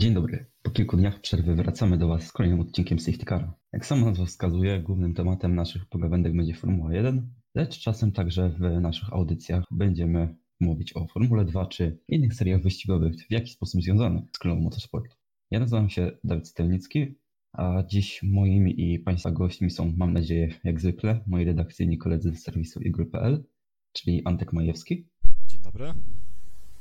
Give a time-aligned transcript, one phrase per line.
[0.00, 0.46] Dzień dobry.
[0.62, 3.52] Po kilku dniach przerwy wracamy do Was z kolejnym odcinkiem Safety Car.
[3.72, 8.80] Jak sama nazwa wskazuje, głównym tematem naszych pogawędek będzie Formuła 1, lecz czasem także w
[8.80, 14.24] naszych audycjach będziemy mówić o Formule 2 czy innych seriach wyścigowych, w jakiś sposób związanych
[14.36, 15.16] z klubem motorsportu.
[15.50, 17.14] Ja nazywam się Dawid Stelnicki,
[17.52, 22.42] a dziś moimi i Państwa gośćmi są, mam nadzieję, jak zwykle, moi redakcyjni koledzy z
[22.42, 23.44] serwisu igry.pl,
[23.92, 25.08] czyli Antek Majewski.
[25.46, 25.94] Dzień dobry.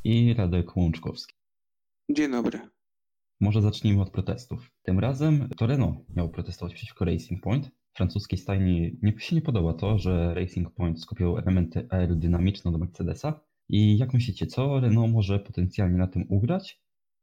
[0.04, 1.36] I Radek Łączkowski.
[2.12, 2.79] Dzień dobry.
[3.42, 4.72] Może zacznijmy od protestów.
[4.84, 7.72] Tym razem to Renault miał protestować przeciwko Racing Point.
[7.94, 13.42] Francuskiej stajni nie, się nie podoba to, że Racing Point skopiował elementy aerodynamiczne do Mercedesa.
[13.70, 16.82] I jak myślicie, co Renault może potencjalnie na tym ugrać?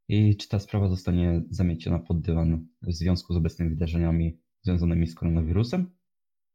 [0.08, 5.14] I czy ta sprawa zostanie zamieciona pod dywan w związku z obecnymi wydarzeniami związanymi z
[5.14, 5.90] koronawirusem?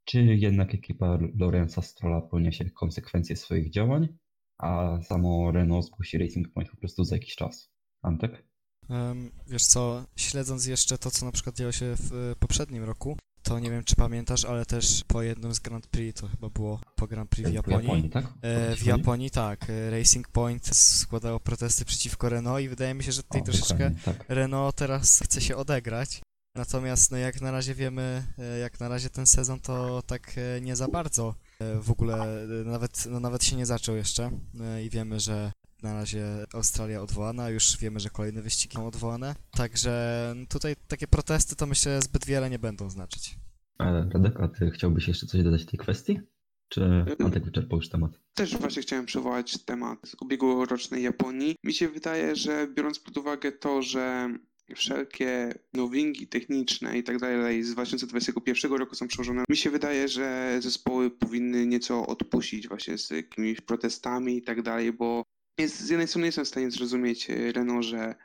[0.05, 4.07] Czy jednak ekipa Lorenza Strolla poniesie konsekwencje swoich działań,
[4.57, 7.73] a samo Renault zgłosi Racing Point po prostu za jakiś czas?
[8.01, 8.50] Antek?
[9.47, 13.71] Wiesz co, śledząc jeszcze to, co na przykład działo się w poprzednim roku, to nie
[13.71, 17.29] wiem, czy pamiętasz, ale też po jednym z Grand Prix, to chyba było po Grand
[17.29, 17.79] Prix w Japonii.
[17.79, 18.25] W Japonii, tak?
[18.41, 19.65] E, w Japonii, tak.
[19.89, 24.25] Racing Point składało protesty przeciwko Renault i wydaje mi się, że tutaj o, troszeczkę tak.
[24.27, 26.21] Renault teraz chce się odegrać.
[26.55, 30.61] Natomiast, no jak na razie wiemy, e, jak na razie ten sezon to tak e,
[30.61, 31.35] nie za bardzo
[31.81, 34.31] w ogóle, nawet, no nawet się nie zaczął jeszcze
[34.85, 35.51] i wiemy, że
[35.83, 39.35] na razie Australia odwołana, już wiemy, że kolejne wyścigi są odwołane.
[39.51, 43.35] Także tutaj takie protesty to myślę zbyt wiele nie będą znaczyć.
[43.77, 46.19] Ale Radek, a ty chciałbyś jeszcze coś dodać w tej kwestii?
[46.69, 48.11] Czy Antek wyczerpał już temat?
[48.33, 51.55] Też właśnie chciałem przywołać temat ubiegłorocznej Japonii.
[51.63, 54.29] Mi się wydaje, że biorąc pod uwagę to, że
[54.75, 59.43] wszelkie nowinki techniczne i tak dalej z 2021 roku są przełożone.
[59.49, 64.93] Mi się wydaje, że zespoły powinny nieco odpuścić właśnie z jakimiś protestami i tak dalej,
[64.93, 65.23] bo
[65.61, 68.15] jest, z jednej strony jestem w stanie zrozumieć e, Renault, że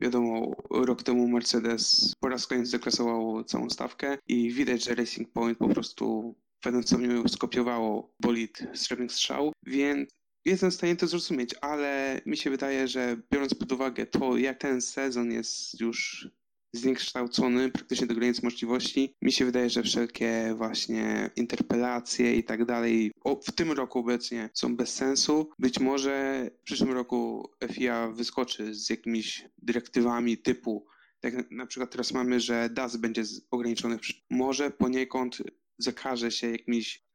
[0.00, 5.58] wiadomo, rok temu Mercedes po raz kolejny zaklasował całą stawkę i widać, że Racing Point
[5.58, 10.10] po prostu w pewnym skopiowało bolid Srebrnych Strzał, więc
[10.44, 14.58] jestem w stanie to zrozumieć, ale mi się wydaje, że biorąc pod uwagę to, jak
[14.58, 16.28] ten sezon jest już
[16.72, 19.14] zniekształcony praktycznie do granic możliwości.
[19.22, 23.12] Mi się wydaje, że wszelkie właśnie interpelacje i tak dalej
[23.46, 25.50] w tym roku obecnie są bez sensu.
[25.58, 30.86] Być może w przyszłym roku FIA wyskoczy z jakimiś dyrektywami typu
[31.20, 33.98] tak na przykład teraz mamy, że DAS będzie ograniczony.
[34.30, 35.42] Może poniekąd
[35.78, 37.08] zakaże się jakimś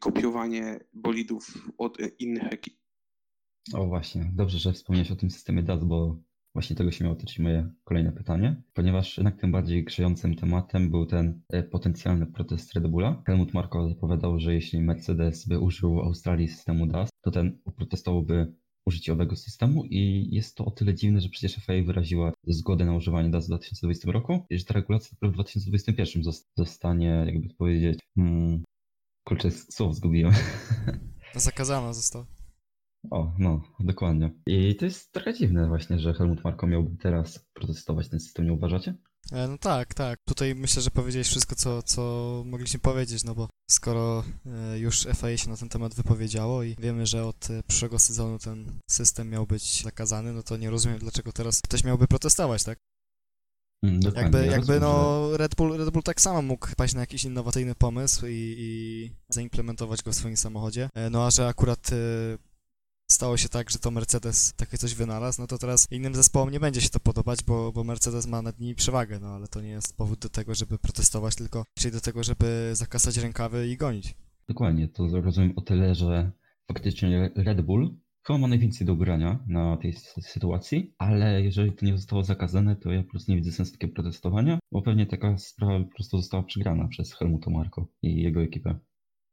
[0.00, 2.74] kopiowanie bolidów od innych ekip.
[3.74, 6.22] O właśnie, dobrze, że wspomniałeś o tym systemie DAS, bo
[6.56, 11.06] Właśnie tego się miało tyczyć moje kolejne pytanie, ponieważ jednak tym bardziej grzejącym tematem był
[11.06, 13.22] ten e, potencjalny protest Red Bulla.
[13.26, 18.52] Helmut Marko zapowiadał, że jeśli Mercedes by użył w Australii systemu DAS, to ten protestowałby
[18.86, 22.94] użycie owego systemu i jest to o tyle dziwne, że przecież FIA wyraziła zgodę na
[22.94, 26.22] używanie DAS w 2020 roku i że ta regulacja dopiero w 2021
[26.56, 28.64] zostanie, jakby to powiedzieć, hmm,
[29.24, 30.32] kurczę, słów zgubiłem.
[31.34, 32.35] Zakazana została.
[33.10, 34.30] O, no, dokładnie.
[34.46, 38.52] I to jest trochę dziwne właśnie, że Helmut Marko miałby teraz protestować ten system, nie
[38.52, 38.94] uważacie?
[39.32, 40.18] E, no tak, tak.
[40.28, 42.02] Tutaj myślę, że powiedziałeś wszystko, co, co
[42.46, 47.06] mogliśmy powiedzieć, no bo skoro e, już FIA się na ten temat wypowiedziało i wiemy,
[47.06, 51.32] że od e, przyszłego sezonu ten system miał być zakazany, no to nie rozumiem, dlaczego
[51.32, 52.78] teraz ktoś miałby protestować, tak?
[53.84, 54.38] Mm, dokładnie.
[54.38, 58.26] Jakby, jakby no Red Bull, Red Bull tak samo mógł paść na jakiś innowacyjny pomysł
[58.26, 60.88] i, i zaimplementować go w swoim samochodzie.
[61.10, 61.90] No a że akurat
[63.16, 66.60] stało się tak, że to Mercedes takie coś wynalazł, no to teraz innym zespołom nie
[66.60, 69.68] będzie się to podobać, bo, bo Mercedes ma nad nimi przewagę, no ale to nie
[69.68, 74.14] jest powód do tego, żeby protestować, tylko czyli do tego, żeby zakasać rękawy i gonić.
[74.48, 76.30] Dokładnie, to rozumiem o tyle, że
[76.68, 77.96] faktycznie Red Bull
[78.26, 82.92] chyba ma najwięcej do grania na tej sytuacji, ale jeżeli to nie zostało zakazane, to
[82.92, 86.42] ja po prostu nie widzę sensu takiego protestowania, bo pewnie taka sprawa po prostu została
[86.42, 88.78] przegrana przez Helmuta Marko i jego ekipę.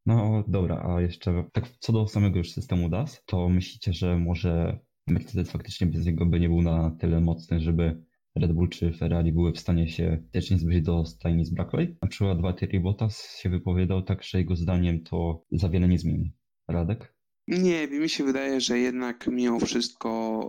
[0.05, 4.79] No dobra, a jeszcze tak co do samego już systemu DAS, to myślicie, że może
[5.07, 8.03] Mercedes faktycznie bez niego by nie był na tyle mocny, żeby
[8.35, 11.97] Red Bull czy Ferrari były w stanie się też nie zbliżyć do stajni z Brackley?
[12.01, 16.33] Na przykład Valtteri Bottas się wypowiadał tak, że jego zdaniem to za wiele nie zmieni.
[16.67, 17.15] Radek?
[17.47, 20.39] Nie, mi się wydaje, że jednak mimo wszystko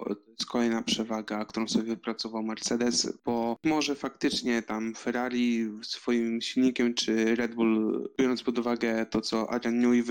[0.40, 7.36] jest kolejna przewaga, którą sobie wypracował Mercedes, bo może faktycznie tam Ferrari swoim silnikiem czy
[7.36, 10.02] Red Bull, biorąc pod uwagę to, co Adrian Newey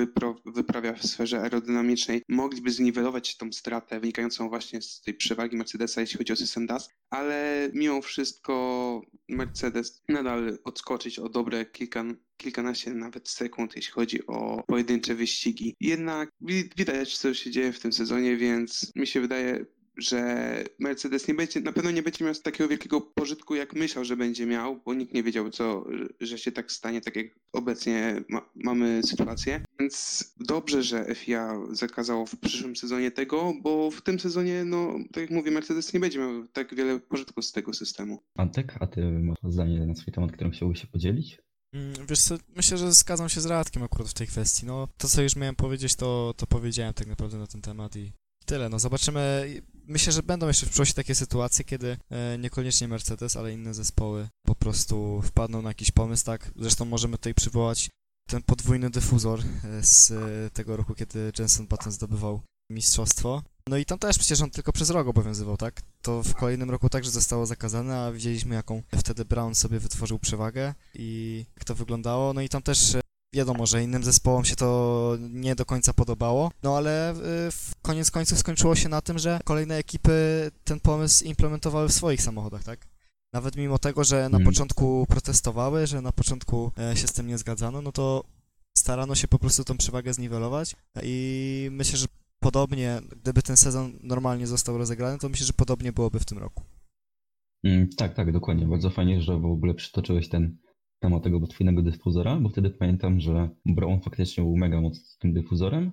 [0.45, 6.17] wyprawia w sferze aerodynamicznej, mogliby zniwelować tą stratę wynikającą właśnie z tej przewagi Mercedesa, jeśli
[6.17, 12.03] chodzi o system DAS, ale mimo wszystko Mercedes nadal odskoczyć o dobre kilka
[12.37, 15.75] kilkanaście nawet sekund, jeśli chodzi o pojedyncze wyścigi.
[15.79, 16.29] Jednak
[16.77, 19.65] widać, co się dzieje w tym sezonie, więc mi się wydaje,
[19.97, 24.17] że Mercedes nie będzie, na pewno nie będzie miał takiego wielkiego pożytku, jak myślał, że
[24.17, 25.85] będzie miał, bo nikt nie wiedział, co,
[26.21, 29.63] że się tak stanie, tak jak obecnie ma, mamy sytuację.
[29.79, 35.21] Więc dobrze, że FIA zakazało w przyszłym sezonie tego, bo w tym sezonie, no, tak
[35.21, 38.23] jak mówię, Mercedes nie będzie miał tak wiele pożytku z tego systemu.
[38.37, 41.37] Antek, a ty masz zdanie na swój temat, którym chciałbyś się podzielić?
[41.73, 44.65] Mm, wiesz co, myślę, że zgadzam się z Radkiem akurat w tej kwestii.
[44.65, 48.11] No, to co już miałem powiedzieć, to, to powiedziałem tak naprawdę na ten temat i
[48.45, 48.69] tyle.
[48.69, 49.45] No, zobaczymy.
[49.87, 54.27] Myślę, że będą jeszcze w przyszłości takie sytuacje, kiedy e, niekoniecznie Mercedes, ale inne zespoły
[54.45, 56.51] po prostu wpadną na jakiś pomysł, tak?
[56.55, 57.89] Zresztą możemy tutaj przywołać
[58.29, 62.41] ten podwójny dyfuzor e, z e, tego roku, kiedy Jenson Button zdobywał
[62.71, 63.43] mistrzostwo.
[63.67, 65.81] No i tam też przecież on tylko przez rok obowiązywał, tak?
[66.01, 70.73] To w kolejnym roku także zostało zakazane, a widzieliśmy jaką wtedy Brown sobie wytworzył przewagę
[70.93, 72.33] i jak to wyglądało.
[72.33, 72.97] No i tam też
[73.33, 77.15] wiadomo, że innym zespołom się to nie do końca podobało, no ale e,
[77.51, 82.21] w koniec końców skończyło się na tym, że kolejne ekipy ten pomysł implementowały w swoich
[82.21, 82.87] samochodach, tak?
[83.33, 84.45] Nawet mimo tego, że na hmm.
[84.45, 88.23] początku protestowały, że na początku e, się z tym nie zgadzano, no to
[88.77, 92.07] starano się po prostu tą przewagę zniwelować i myślę, że
[92.39, 96.63] podobnie, gdyby ten sezon normalnie został rozegrany, to myślę, że podobnie byłoby w tym roku.
[97.63, 98.67] Mm, tak, tak, dokładnie.
[98.67, 100.57] Bardzo fajnie, że w ogóle przytoczyłeś ten
[101.03, 105.33] temat tego podwójnego dyfuzora, bo wtedy pamiętam, że Brown faktycznie był mega mocny z tym
[105.33, 105.91] dyfuzorem,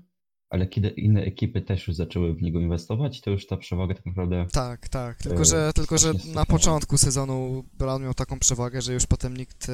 [0.50, 4.06] ale kiedy inne ekipy też już zaczęły w niego inwestować, to już ta przewaga tak
[4.06, 4.46] naprawdę...
[4.52, 8.94] Tak, tak, tylko że, e, tylko, że na początku sezonu Brown miał taką przewagę, że
[8.94, 9.72] już potem nikt e,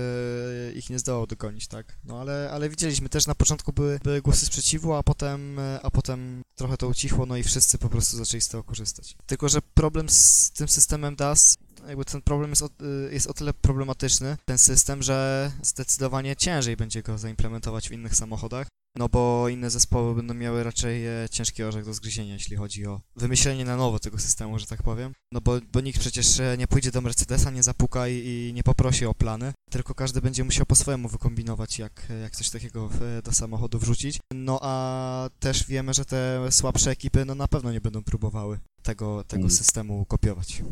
[0.72, 1.98] ich nie zdołał dogonić, tak.
[2.04, 5.90] No ale, ale widzieliśmy, też na początku były, były głosy sprzeciwu, a potem, e, a
[5.90, 9.16] potem trochę to ucichło, no i wszyscy po prostu zaczęli z tego korzystać.
[9.26, 11.58] Tylko, że problem z tym systemem DAS
[11.88, 12.68] jakby ten problem jest o,
[13.10, 18.68] jest o tyle problematyczny, ten system, że zdecydowanie ciężej będzie go zaimplementować w innych samochodach,
[18.98, 23.00] no bo inne zespoły będą miały raczej e, ciężki orzech do zgryzienia, jeśli chodzi o
[23.16, 25.12] wymyślenie na nowo tego systemu, że tak powiem.
[25.32, 28.62] No bo, bo nikt przecież e, nie pójdzie do Mercedesa, nie zapuka i, i nie
[28.62, 32.90] poprosi o plany, tylko każdy będzie musiał po swojemu wykombinować, jak, jak coś takiego
[33.24, 34.20] do samochodu wrzucić.
[34.34, 39.24] No a też wiemy, że te słabsze ekipy no na pewno nie będą próbowały tego,
[39.24, 39.50] tego mm.
[39.50, 40.62] systemu kopiować.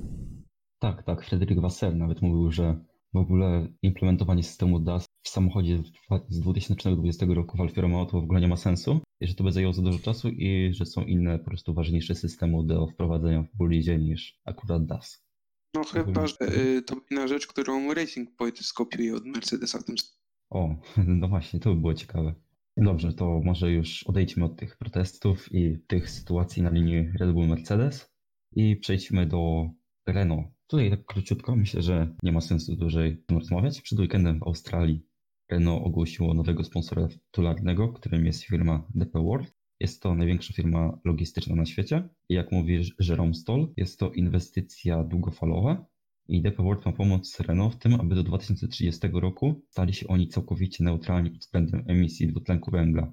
[0.78, 1.24] Tak, tak.
[1.24, 2.80] Frederick Vassell nawet mówił, że
[3.14, 5.82] w ogóle implementowanie systemu DAS w samochodzie
[6.28, 9.44] z 2020 roku w Alfa Romeo to w ogóle nie ma sensu i że to
[9.44, 13.42] by zajęło za dużo czasu i że są inne po prostu ważniejsze systemy do wprowadzenia
[13.42, 15.24] w bolidzie niż akurat DAS.
[15.74, 19.96] No chyba, że y, to inna rzecz, którą Racing Point skopiuje od Mercedesa w tym
[20.50, 20.76] O,
[21.20, 22.34] no właśnie, to by było ciekawe.
[22.76, 27.48] Dobrze, to może już odejdźmy od tych protestów i tych sytuacji na linii Red Bull
[27.48, 28.10] Mercedes
[28.56, 29.70] i przejdźmy do
[30.06, 30.46] Renault.
[30.66, 33.80] Tutaj tak króciutko, myślę, że nie ma sensu dłużej rozmawiać.
[33.80, 35.06] Przed weekendem w Australii
[35.50, 39.54] Renault ogłosiło nowego sponsora tytularnego, którym jest firma DP World.
[39.80, 45.04] Jest to największa firma logistyczna na świecie i jak mówi Jerome Stoll, jest to inwestycja
[45.04, 45.86] długofalowa
[46.28, 50.28] i DP World ma pomóc Renault w tym, aby do 2030 roku stali się oni
[50.28, 53.12] całkowicie neutralni pod względem emisji dwutlenku węgla.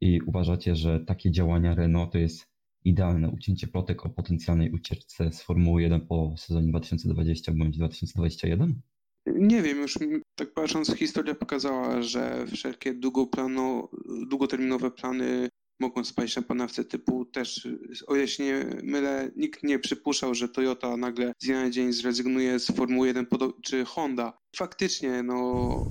[0.00, 2.52] I uważacie, że takie działania Renault to jest
[2.84, 8.82] idealne ucięcie plotek o potencjalnej ucieczce z Formuły 1 po sezonie 2020 bądź 2021?
[9.26, 9.98] Nie wiem, już
[10.34, 13.88] tak patrząc, historia pokazała, że wszelkie długoplano,
[14.26, 15.48] długoterminowe plany
[15.80, 17.68] mogą spaść na panawce typu też,
[18.06, 21.92] o ile się nie mylę, nikt nie przypuszczał, że Toyota nagle z dnia na dzień
[21.92, 23.26] zrezygnuje z Formuły 1
[23.62, 24.38] czy Honda.
[24.56, 25.86] Faktycznie, no,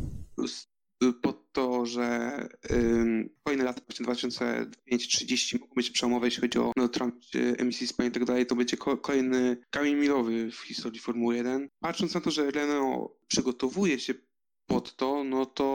[1.22, 2.32] pod to, że
[3.44, 8.14] kolejne lata, właśnie 2005-30 mogą być przełomowe, jeśli chodzi o neutralność y, emisji spalin i
[8.14, 11.70] tak dalej, to będzie ko kolejny kamień milowy w historii Formuły 1.
[11.80, 14.14] Patrząc na to, że Renault przygotowuje się
[14.66, 15.66] pod to, no to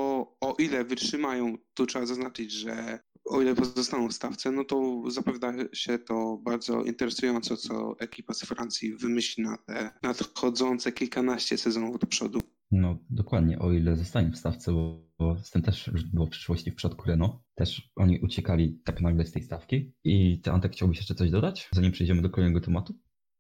[0.40, 5.52] o ile wytrzymają, to trzeba zaznaczyć, że o ile pozostaną w stawce, no to zapowiada
[5.72, 12.06] się to bardzo interesująco, co ekipa z Francji wymyśli na te nadchodzące kilkanaście sezonów do
[12.06, 12.40] przodu.
[12.70, 16.70] No dokładnie, o ile zostanie w stawce, bo, bo z tym też było w przyszłości
[16.70, 17.34] w przypadku Renault.
[17.54, 19.94] Też oni uciekali tak nagle z tej stawki.
[20.04, 22.94] I ty, Antek, chciałbyś jeszcze coś dodać, zanim przejdziemy do kolejnego tematu?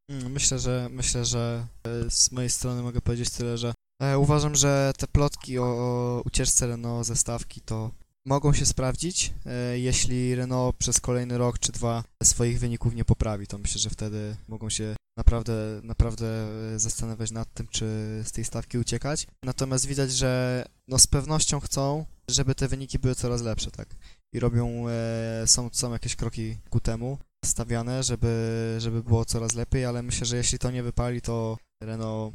[0.08, 4.54] Mm, myślę, że myślę, że e, z mojej strony mogę powiedzieć tyle, że e, uważam,
[4.54, 7.90] że te plotki o, o ucieczce Renault ze stawki to
[8.26, 13.46] mogą się sprawdzić, e, jeśli Renault przez kolejny rok czy dwa swoich wyników nie poprawi,
[13.46, 16.26] to myślę, że wtedy mogą się naprawdę, naprawdę
[16.74, 17.86] e, zastanawiać nad tym, czy
[18.24, 19.26] z tej stawki uciekać.
[19.44, 23.88] Natomiast widać, że no z pewnością chcą, żeby te wyniki były coraz lepsze, tak?
[24.34, 29.84] I robią, e, są, są jakieś kroki ku temu stawiane, żeby, żeby było coraz lepiej,
[29.84, 32.34] ale myślę, że jeśli to nie wypali, to Renault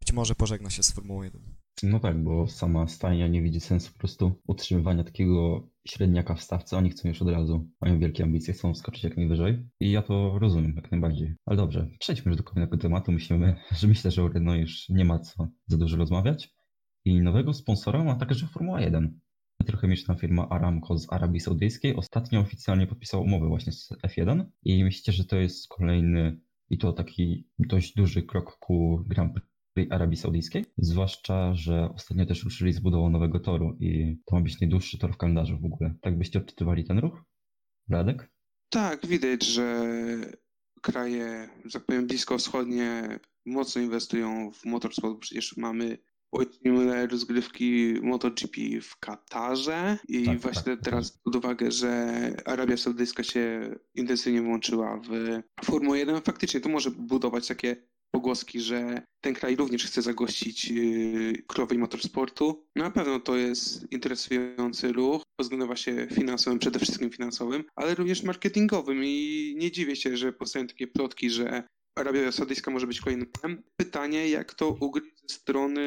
[0.00, 1.53] być może pożegna się z Formułą 1.
[1.82, 6.76] No tak, bo sama stajnia nie widzi sensu po prostu utrzymywania takiego średniaka w stawce.
[6.76, 10.38] Oni chcą już od razu, mają wielkie ambicje, chcą skoczyć jak najwyżej i ja to
[10.38, 11.34] rozumiem jak najbardziej.
[11.46, 13.12] Ale dobrze, przejdźmy już do kolejnego tematu.
[13.12, 14.22] Myślimy, że myślę, że
[14.60, 16.54] już nie ma co za dużo rozmawiać.
[17.04, 19.20] I nowego sponsora ma także Formuła 1.
[19.66, 24.84] Trochę mieszna firma Aramco z Arabii Saudyjskiej ostatnio oficjalnie podpisała umowę właśnie z F1 i
[24.84, 26.40] myślicie, że to jest kolejny
[26.70, 29.53] i to taki dość duży krok ku Grand Prix
[29.90, 34.60] Arabii Saudyjskiej, zwłaszcza, że ostatnio też ruszyli z budową nowego toru i to ma być
[34.60, 35.94] najdłuższy tor w kalendarzu w ogóle.
[36.00, 37.22] Tak byście odczytywali ten ruch?
[37.90, 38.30] Radek?
[38.68, 39.86] Tak, widać, że
[40.82, 45.98] kraje, że tak powiem, bliskowschodnie mocno inwestują w motorsport, przecież mamy
[46.34, 51.22] Ojcimy rozgrywki MotoGP w Katarze i tak, właśnie tak, teraz tak.
[51.22, 56.22] pod uwagę, że Arabia Saudyjska się intensywnie włączyła w Formułę 1.
[56.22, 57.76] Faktycznie to może budować takie
[58.14, 62.66] pogłoski, że ten kraj również chce zagościć yy, królowej motorsportu.
[62.76, 68.22] Na pewno to jest interesujący ruch pod względem właśnie finansowym, przede wszystkim finansowym, ale również
[68.22, 71.62] marketingowym i nie dziwię się, że powstają takie plotki, że
[71.94, 73.28] Arabia Saudyjska może być kolejnym.
[73.76, 75.80] Pytanie, jak to ugryźć ze strony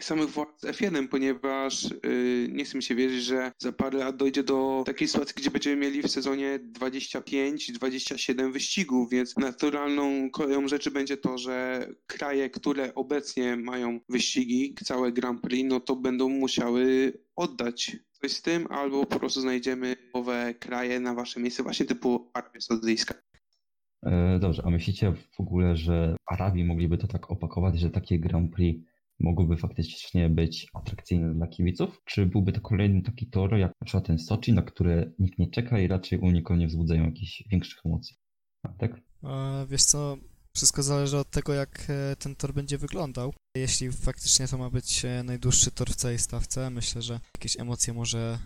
[0.00, 4.42] samych władz F1, ponieważ yy, nie chcę mi się wierzyć, że za parę lat dojdzie
[4.42, 11.16] do takiej sytuacji, gdzie będziemy mieli w sezonie 25-27 wyścigów, więc naturalną koleją rzeczy będzie
[11.16, 17.96] to, że kraje, które obecnie mają wyścigi, całe Grand Prix, no to będą musiały oddać
[18.12, 22.60] coś z tym, albo po prostu znajdziemy nowe kraje na wasze miejsce, właśnie typu Arabia
[22.60, 23.23] Saudyjska.
[24.04, 28.52] E, dobrze, a myślicie w ogóle, że Arabii mogliby to tak opakować, że takie Grand
[28.52, 28.84] Prix
[29.20, 32.02] mogłoby faktycznie być atrakcyjne dla kibiców?
[32.04, 35.50] Czy byłby to kolejny taki tor, jak na przykład ten Sochi, na które nikt nie
[35.50, 38.16] czeka i raczej u nikogo nie wzbudzają jakichś większych emocji?
[38.78, 39.00] Tak?
[39.24, 40.16] E, wiesz co,
[40.56, 43.32] wszystko zależy od tego, jak e, ten tor będzie wyglądał.
[43.56, 48.38] Jeśli faktycznie to ma być najdłuższy tor w całej stawce, myślę, że jakieś emocje może,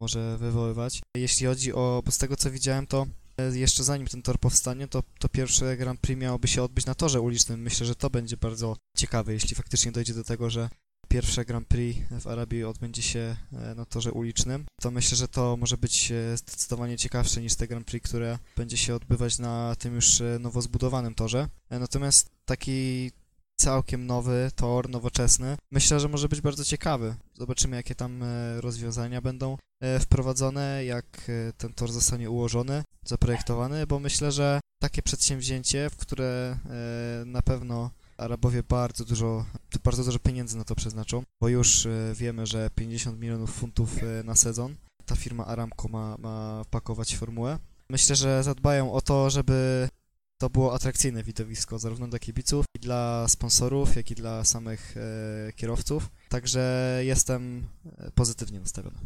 [0.00, 1.00] może wywoływać.
[1.16, 3.06] Jeśli chodzi o, bo z tego co widziałem, to
[3.54, 7.20] jeszcze zanim ten tor powstanie, to, to pierwsze Grand Prix miałoby się odbyć na torze
[7.20, 7.62] ulicznym.
[7.62, 10.68] Myślę, że to będzie bardzo ciekawe, jeśli faktycznie dojdzie do tego, że
[11.10, 15.56] pierwsze Grand Prix w Arabii odbędzie się e, na torze ulicznym, to myślę, że to
[15.56, 19.94] może być e, zdecydowanie ciekawsze niż te Grand Prix, które będzie się odbywać na tym
[19.94, 21.48] już e, nowo zbudowanym torze.
[21.70, 23.10] Natomiast taki
[23.60, 25.56] całkiem nowy tor, nowoczesny.
[25.72, 27.14] Myślę, że może być bardzo ciekawy.
[27.34, 33.86] Zobaczymy, jakie tam e, rozwiązania będą e, wprowadzone, jak e, ten tor zostanie ułożony, zaprojektowany,
[33.86, 36.58] bo myślę, że takie przedsięwzięcie, w które
[37.26, 39.44] na pewno Arabowie bardzo dużo,
[39.84, 44.76] bardzo dużo pieniędzy na to przeznaczą, bo już wiemy, że 50 milionów funtów na sezon
[45.06, 47.58] ta firma Aramco ma, ma pakować formułę.
[47.90, 49.88] Myślę, że zadbają o to, żeby
[50.40, 55.52] to było atrakcyjne widowisko zarówno dla kibiców, i dla sponsorów, jak i dla samych e,
[55.52, 56.10] kierowców.
[56.28, 57.66] Także jestem
[57.98, 58.98] e, pozytywnie nastawiony.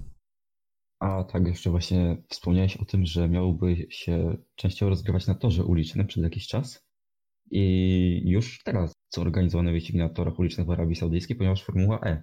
[1.00, 6.06] A tak, jeszcze właśnie wspomniałeś o tym, że miałoby się częściowo rozgrywać na torze ulicznym
[6.06, 6.86] przez jakiś czas.
[7.50, 12.22] I już teraz są organizowane wyścigi na torach ulicznych w Arabii Saudyjskiej, ponieważ Formuła E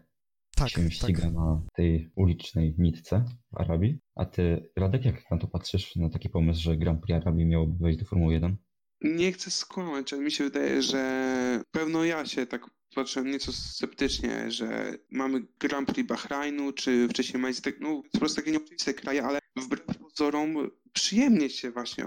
[0.56, 1.34] tak, się ściga tak.
[1.34, 4.00] na tej ulicznej nitce w Arabii.
[4.16, 7.78] A ty, Radek, jak na to patrzysz, na taki pomysł, że Grand Prix Arabii miałoby
[7.84, 8.58] wejść do Formuły 1?
[9.02, 12.66] Nie chcę skłamać, ale mi się wydaje, że pewno ja się tak
[12.96, 18.52] patrzę nieco sceptycznie, że mamy Grand Prix Bahrajnu, czy wcześniej Majstek, no po prostu takie
[18.52, 22.06] nieoczywiste kraje, ale wbrew pozorom przyjemnie się właśnie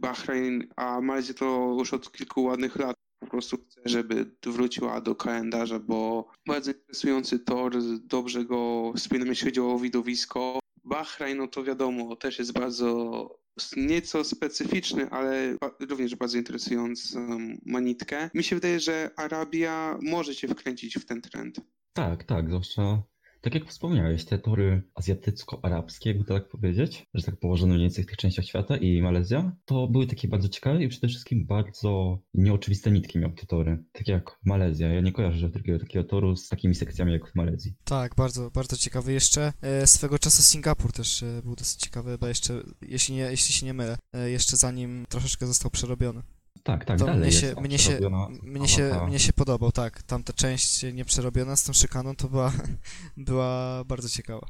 [0.00, 5.14] Bahrain, a Malezja to już od kilku ładnych lat po prostu chcę, żeby wróciła do
[5.14, 10.58] kalendarza, bo bardzo interesujący tor, dobrze go wspinam, jeśli chodzi o widowisko.
[10.84, 13.45] Bahrain, no to wiadomo, też jest bardzo
[13.76, 18.30] nieco specyficzny, ale również bardzo interesującą manitkę.
[18.34, 21.60] Mi się wydaje, że Arabia może się wkręcić w ten trend.
[21.92, 23.02] Tak, tak, zwłaszcza
[23.46, 28.04] tak jak wspomniałeś, te tory azjatycko-arabskie, jakby to tak powiedzieć, że tak położone mniej więcej
[28.04, 32.18] w tych częściach świata i Malezja, to były takie bardzo ciekawe i przede wszystkim bardzo
[32.34, 33.84] nieoczywiste nitki miały te tory.
[33.92, 34.88] Tak jak Malezja.
[34.92, 37.74] Ja nie kojarzę takiego, takiego toru z takimi sekcjami jak w Malezji.
[37.84, 39.12] Tak, bardzo, bardzo ciekawy.
[39.12, 43.54] Jeszcze e, swego czasu Singapur też e, był dosyć ciekawy, bo jeszcze, jeśli, nie, jeśli
[43.54, 46.22] się nie mylę, e, jeszcze zanim troszeczkę został przerobiony.
[46.66, 47.98] Tak, tak, to dalej mnie się, mnie, się,
[48.42, 50.02] mnie, się, mnie się podobał, tak.
[50.02, 52.52] Tamta część nieprzerobiona z tą szykaną to była,
[53.28, 54.46] była bardzo ciekawa.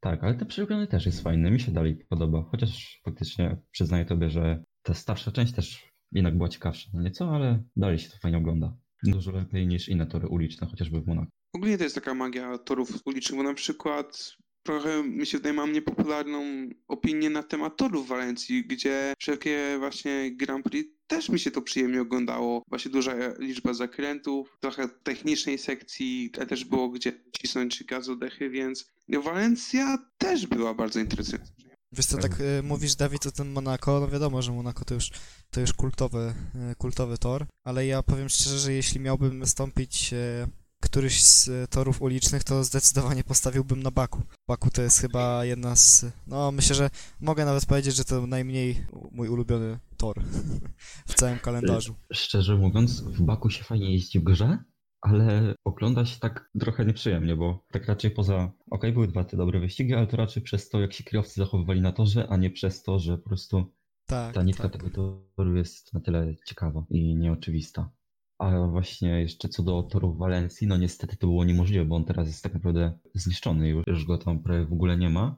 [0.00, 2.42] Tak, ale te przerobione też jest fajne, mi się dalej podoba.
[2.50, 7.62] Chociaż faktycznie przyznaję tobie, że ta starsza część też jednak była ciekawsza no nieco, ale
[7.76, 8.76] dalej się to fajnie ogląda.
[9.02, 11.30] Dużo lepiej niż inne tory uliczne, chociażby w Monaco.
[11.54, 15.72] Ogólnie to jest taka magia torów ulicznych, bo na przykład trochę, mi się wydaje, mam
[15.72, 21.50] niepopularną opinię na temat torów w Walencji, gdzie wszelkie właśnie Grand Prix też mi się
[21.50, 22.62] to przyjemnie oglądało.
[22.68, 30.46] Właśnie duża liczba zakrętów, trochę technicznej sekcji, też było gdzie cisnąć gazodechy, więc Walencja też
[30.46, 31.52] była bardzo interesująca.
[31.92, 35.10] Wiesz co, tak y, mówisz Dawid o tym Monaco, no wiadomo, że Monaco to już,
[35.50, 36.34] to już kultowy,
[36.72, 40.48] y, kultowy tor, ale ja powiem szczerze, że jeśli miałbym wystąpić y,
[40.96, 44.22] któryś z torów ulicznych, to zdecydowanie postawiłbym na Baku.
[44.48, 46.06] Baku to jest chyba jedna z...
[46.26, 50.16] No, myślę, że mogę nawet powiedzieć, że to najmniej mój ulubiony tor
[51.08, 51.94] w całym kalendarzu.
[52.12, 54.58] Szczerze mówiąc, w Baku się fajnie jeździ w grze,
[55.00, 59.36] ale ogląda się tak trochę nieprzyjemnie, bo tak raczej poza, okej, okay, były dwa te
[59.36, 62.50] dobre wyścigi, ale to raczej przez to, jak się kierowcy zachowywali na torze, a nie
[62.50, 63.72] przez to, że po prostu
[64.06, 64.72] tak, ta nitka tak.
[64.82, 64.90] tego
[65.36, 67.90] toru jest na tyle ciekawa i nieoczywista.
[68.38, 72.26] A właśnie jeszcze co do toru Walencji, no niestety to było niemożliwe, bo on teraz
[72.26, 75.36] jest tak naprawdę zniszczony już, już go tam prawie w ogóle nie ma.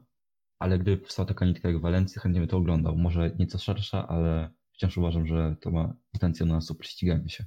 [0.59, 2.97] Ale gdyby powstała taka nitka jak Walencji, chętnie bym to oglądał.
[2.97, 7.45] Może nieco szersza, ale wciąż uważam, że to ma potencjał na super ściganie się.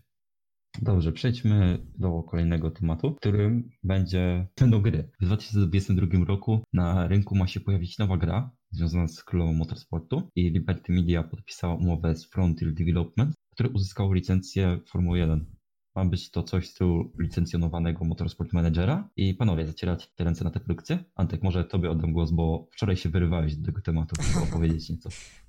[0.83, 5.11] Dobrze, przejdźmy do kolejnego tematu, którym będzie, będą gry.
[5.21, 10.51] W 2022 roku na rynku ma się pojawić nowa gra związana z królową motorsportu i
[10.51, 15.47] Liberty Media podpisała umowę z Frontier Development, który uzyskał licencję Formuły 1.
[15.95, 19.11] Ma być to coś z tyłu licencjonowanego Motorsport Managera.
[19.17, 21.05] I panowie, zacieracie ręce na tę produkcję?
[21.15, 25.09] Antek, może tobie oddam głos, bo wczoraj się wyrywałeś do tego tematu, żeby opowiedzieć nieco.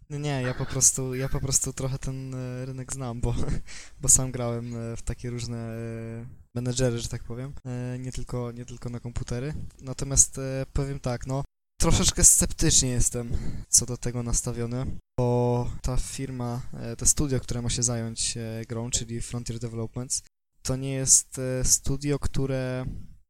[0.10, 3.36] No nie, ja po prostu, ja po prostu trochę ten e, rynek znam, bo,
[4.02, 7.54] bo sam grałem e, w takie różne e, menedżery, że tak powiem,
[8.00, 9.54] nie tylko, nie tylko na komputery.
[9.82, 10.40] Natomiast
[10.74, 11.44] powiem tak, no
[11.84, 13.38] troszeczkę sceptycznie jestem
[13.70, 14.86] co do tego nastawiony,
[15.20, 16.62] bo ta firma,
[16.98, 18.38] to studio, które ma się zająć
[18.68, 20.24] grą, czyli Frontier Developments,
[20.62, 22.86] to nie jest studio, które,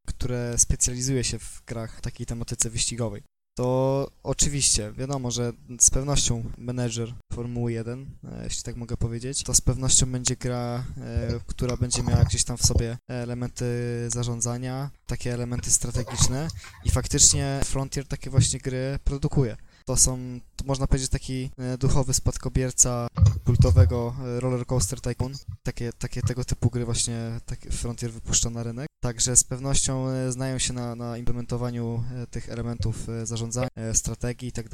[0.07, 3.23] które specjalizuje się w grach takiej tematyce wyścigowej
[3.55, 9.53] to oczywiście, wiadomo, że z pewnością menedżer Formuły 1, e, jeśli tak mogę powiedzieć, to
[9.53, 13.65] z pewnością będzie gra, e, która będzie miała gdzieś tam w sobie elementy
[14.07, 16.47] zarządzania, takie elementy strategiczne
[16.85, 19.57] i faktycznie Frontier takie właśnie gry produkuje.
[19.85, 23.07] To są, to można powiedzieć, taki e, duchowy spadkobierca
[23.45, 25.33] kultowego Roller Coaster Tycoon.
[25.63, 28.92] Takie, takie tego typu gry właśnie takie Frontier wypuszcza na rynek.
[29.03, 34.49] Także z pewnością e, znają się na, na implementowaniu e, tych elementów e, zarządzania, strategii
[34.49, 34.65] i tak.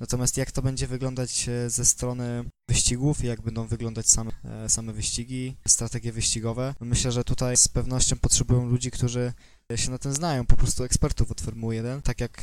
[0.00, 4.30] Natomiast jak to będzie wyglądać ze strony wyścigów, jak będą wyglądać same,
[4.68, 9.32] same wyścigi, strategie wyścigowe, myślę, że tutaj z pewnością potrzebują ludzi, którzy
[9.76, 12.42] się na tym znają, po prostu ekspertów od Formuły 1, tak jak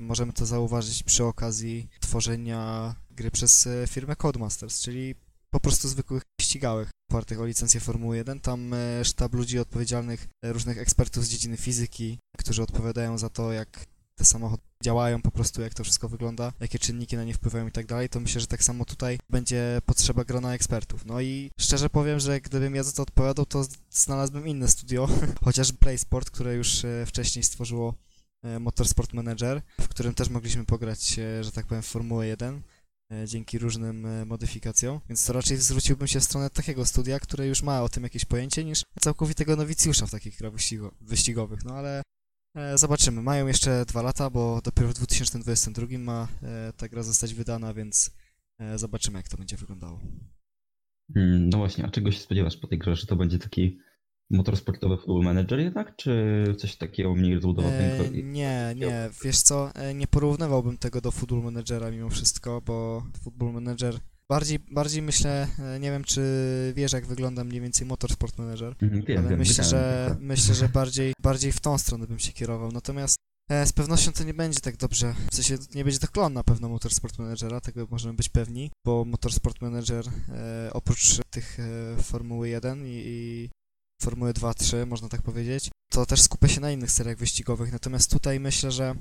[0.00, 5.14] możemy to zauważyć przy okazji tworzenia gry przez firmę Codemasters, czyli
[5.50, 8.40] po prostu zwykłych ścigałych opartych o licencję Formuły 1.
[8.40, 13.52] Tam e, sztab ludzi odpowiedzialnych, e, różnych ekspertów z dziedziny fizyki, którzy odpowiadają za to,
[13.52, 13.86] jak
[14.18, 17.70] te samochody działają, po prostu jak to wszystko wygląda, jakie czynniki na nie wpływają i
[17.70, 21.06] tak dalej, to myślę, że tak samo tutaj będzie potrzeba grona ekspertów.
[21.06, 25.08] No i szczerze powiem, że gdybym ja za to odpowiadał, to znalazłbym inne studio,
[25.44, 27.94] chociaż PlaySport, które już e, wcześniej stworzyło
[28.60, 32.62] Motorsport Manager, w którym też mogliśmy pograć, że tak powiem, w Formułę 1.
[33.12, 37.46] E, dzięki różnym e, modyfikacjom, więc to raczej zwróciłbym się w stronę takiego studia, które
[37.46, 41.74] już ma o tym jakieś pojęcie, niż całkowitego nowicjusza w takich grach wyścigo wyścigowych, no
[41.74, 42.02] ale
[42.56, 43.22] e, zobaczymy.
[43.22, 46.28] Mają jeszcze dwa lata, bo dopiero w 2022 ma
[46.76, 48.10] ta gra zostać wydana, więc
[48.76, 50.00] zobaczymy, jak to będzie wyglądało.
[51.16, 53.78] Mm, no właśnie, a czego się spodziewasz po tej grze, że to będzie taki
[54.30, 58.04] motorsportowy Football Manager jednak, czy coś takiego mniej rozbudowanego?
[58.04, 63.06] E, nie, nie, wiesz co, e, nie porównywałbym tego do Football Managera mimo wszystko, bo
[63.24, 66.22] Football Manager bardziej, bardziej myślę, e, nie wiem czy
[66.76, 70.68] wiesz jak wygląda mniej więcej Motorsport Manager, mhm, wiem, ale wiem, myślę, że, myślę, że
[70.78, 73.16] bardziej, bardziej w tą stronę bym się kierował, natomiast
[73.50, 76.44] e, z pewnością to nie będzie tak dobrze, w sensie nie będzie to klon na
[76.44, 82.48] pewno Motorsport Managera, tego możemy być pewni, bo Motorsport Manager e, oprócz tych e, Formuły
[82.48, 83.50] 1 i, i
[84.02, 88.40] Formuły 2-3, można tak powiedzieć, to też skupia się na innych seriach wyścigowych, natomiast tutaj
[88.40, 88.94] myślę, że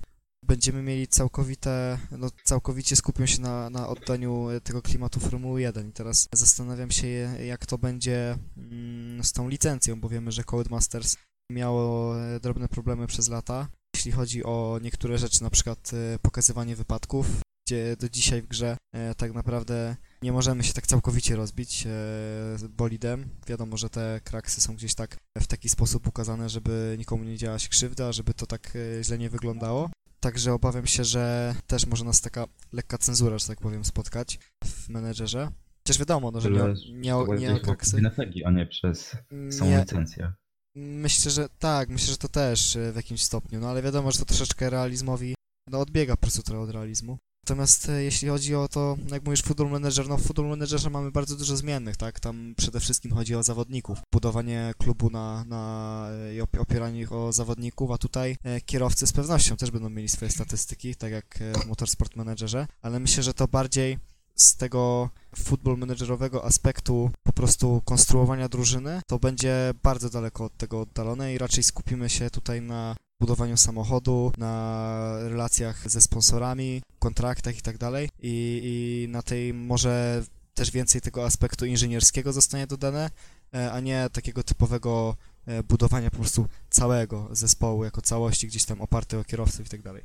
[0.46, 5.92] będziemy mieli całkowite, no całkowicie skupią się na, na oddaniu tego klimatu Formuły 1 i
[5.94, 7.08] teraz zastanawiam się,
[7.46, 11.18] jak to będzie mm, z tą licencją, bo wiemy, że Codemasters
[11.52, 17.28] miało drobne problemy przez lata, jeśli chodzi o niektóre rzeczy, na przykład e, pokazywanie wypadków,
[17.68, 22.70] gdzie do dzisiaj w grze e, tak naprawdę nie możemy się tak całkowicie rozbić e,
[22.70, 23.30] bolidem.
[23.48, 27.60] Wiadomo, że te kraksy są gdzieś tak w taki sposób ukazane, żeby nikomu nie działa
[27.60, 29.90] się krzywda, żeby to tak e, źle nie wyglądało.
[30.20, 34.90] Także obawiam się, że też może nas taka lekka cenzura, że tak powiem, spotkać w
[34.90, 35.52] menedżerze.
[35.78, 38.02] Chociaż wiadomo, no, że nie, nie, nie, nie o kraksy.
[38.46, 39.18] a nie przez
[39.52, 40.34] samą licencję.
[40.76, 44.20] Myślę, że tak, myślę, że to też e, w jakimś stopniu, no ale wiadomo, że
[44.20, 45.36] to troszeczkę realizmowi
[45.72, 47.18] no odbiega po prostu trochę od realizmu.
[47.52, 51.12] Natomiast e, jeśli chodzi o to, jak mówisz, Football Manager, no w Football Managerze mamy
[51.12, 52.20] bardzo dużo zmiennych, tak?
[52.20, 57.92] Tam przede wszystkim chodzi o zawodników, budowanie klubu na, na i opieranie ich o zawodników,
[57.92, 62.68] a tutaj kierowcy z pewnością też będą mieli swoje statystyki, tak jak w Motorsport Managerze,
[62.82, 63.98] ale myślę, że to bardziej
[64.36, 70.82] z tego football managerowego aspektu po prostu konstruowania drużyny, to będzie bardzo daleko od tego
[70.82, 77.62] oddalone i raczej skupimy się tutaj na budowaniu samochodu, na relacjach ze sponsorami, kontraktach i
[77.62, 83.10] tak dalej i na tej może też więcej tego aspektu inżynierskiego zostanie dodane,
[83.54, 88.82] e, a nie takiego typowego e, budowania po prostu całego zespołu jako całości gdzieś tam
[88.82, 90.04] oparte o kierowców i tak dalej.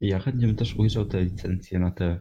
[0.00, 2.20] Ja chętnie bym też ujrzał te licencje na te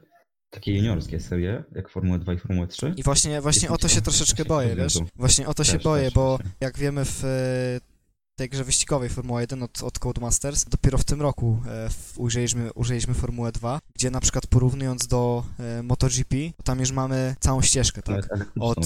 [0.50, 2.94] takie juniorskie serie, jak Formułę 2 i Formułę 3.
[2.98, 5.00] I właśnie, właśnie o to się troszeczkę boję, wiesz?
[5.16, 6.52] Właśnie o to też, się boję, też, bo właśnie.
[6.62, 7.24] jak wiemy w
[8.40, 13.14] tej grze wyścigowej Formuła 1 od, od Codemasters, dopiero w tym roku e, ujrzeliśmy, użyliśmy
[13.14, 18.30] Formułę 2, gdzie na przykład porównując do e, MotoGP, tam już mamy całą ścieżkę, tak?
[18.60, 18.78] Od,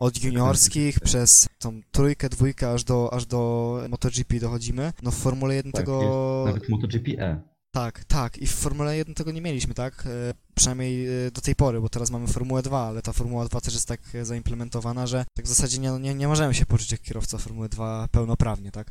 [0.00, 4.92] od juniorskich przez tą trójkę, dwójkę, aż do, aż do MotoGP dochodzimy.
[5.02, 6.42] No w Formule 1 tak, tego...
[6.46, 8.38] nawet MotoGP E tak, tak.
[8.38, 10.06] I w Formule 1 tego nie mieliśmy, tak?
[10.06, 13.60] E, przynajmniej e, do tej pory, bo teraz mamy Formułę 2, ale ta Formuła 2
[13.60, 16.92] też jest tak e, zaimplementowana, że tak w zasadzie nie, nie, nie możemy się poczuć
[16.92, 18.90] jak kierowca Formuły 2 pełnoprawnie, tak?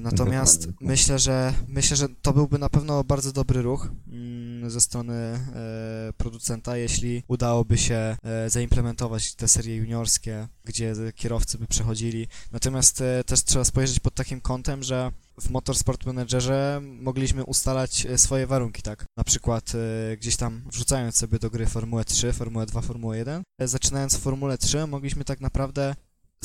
[0.00, 5.14] Natomiast myślę, że myślę, że to byłby na pewno bardzo dobry ruch mm, ze strony
[5.14, 12.28] e, producenta, jeśli udałoby się e, zaimplementować te serie juniorskie, gdzie kierowcy by przechodzili.
[12.52, 18.18] Natomiast e, też trzeba spojrzeć pod takim kątem, że w Motorsport Managerze mogliśmy ustalać e,
[18.18, 19.06] swoje warunki, tak?
[19.16, 23.42] Na przykład e, gdzieś tam wrzucając sobie do gry Formułę 3, Formułę 2, Formułę 1.
[23.58, 25.94] E, zaczynając w Formule 3 mogliśmy tak naprawdę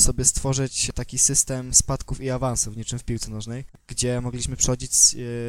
[0.00, 4.92] sobie stworzyć taki system spadków i awansów, niczym w piłce nożnej, gdzie mogliśmy przechodzić,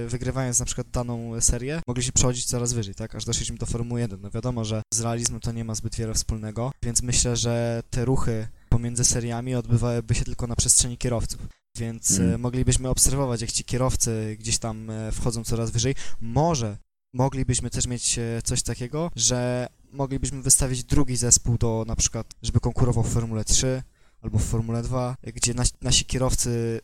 [0.08, 4.22] wygrywając na przykład daną serię, mogliśmy przechodzić coraz wyżej, tak, aż doszliśmy do Formuły 1.
[4.22, 8.06] No wiadomo, że z realizmem to nie ma zbyt wiele wspólnego, więc myślę, że te
[8.06, 11.40] ruchy pomiędzy seriami odbywałyby się tylko na przestrzeni kierowców
[11.78, 12.42] więc mm.
[12.42, 15.96] moglibyśmy obserwować, jak ci kierowcy gdzieś tam e, wchodzą coraz wyżej.
[16.22, 16.78] Może
[17.14, 22.60] moglibyśmy też mieć e, coś takiego, że moglibyśmy wystawić drugi zespół do na przykład, żeby
[22.60, 23.84] konkurował w Formule 3
[24.22, 26.82] albo w Formule 2, gdzie nasi, nasi kierowcy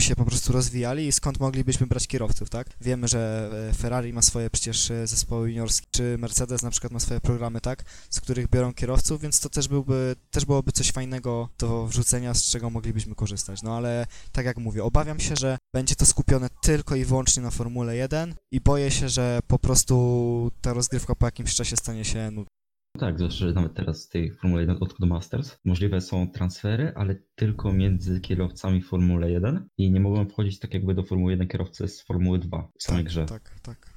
[0.00, 2.68] się po prostu rozwijali i skąd moglibyśmy brać kierowców, tak?
[2.80, 7.00] Wiemy, że e, Ferrari ma swoje przecież e, zespoły juniorskie, czy Mercedes na przykład ma
[7.00, 7.84] swoje programy, tak?
[8.10, 12.44] Z których biorą kierowców, więc to też byłby, też byłoby coś fajnego do wrzucenia, z
[12.44, 13.62] czego moglibyśmy korzystać.
[13.62, 17.50] No ale tak jak mówię, obawiam się, że będzie to skupione tylko i wyłącznie na
[17.50, 22.30] Formule 1 i boję się, że po prostu ta rozgrywka po jakimś czasie stanie się
[22.30, 22.56] nudna.
[22.98, 27.14] Tak, zwłaszcza, że nawet teraz w tej Formule 1 od Masters możliwe są transfery, ale
[27.34, 31.88] tylko między kierowcami Formuły 1 i nie mogą wchodzić tak jakby do Formuły 1 kierowcy
[31.88, 33.26] z Formuły 2 w samej tak, grze.
[33.26, 33.90] Tak, tak.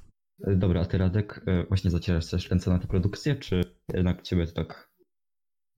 [0.46, 4.22] E, dobra, a ty Radek e, właśnie zacierasz też ręce na tę produkcję, czy jednak
[4.22, 4.90] ciebie to tak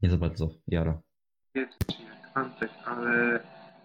[0.03, 1.03] nie za bardzo jara?
[1.55, 1.85] Jest
[2.35, 3.41] Antek, ale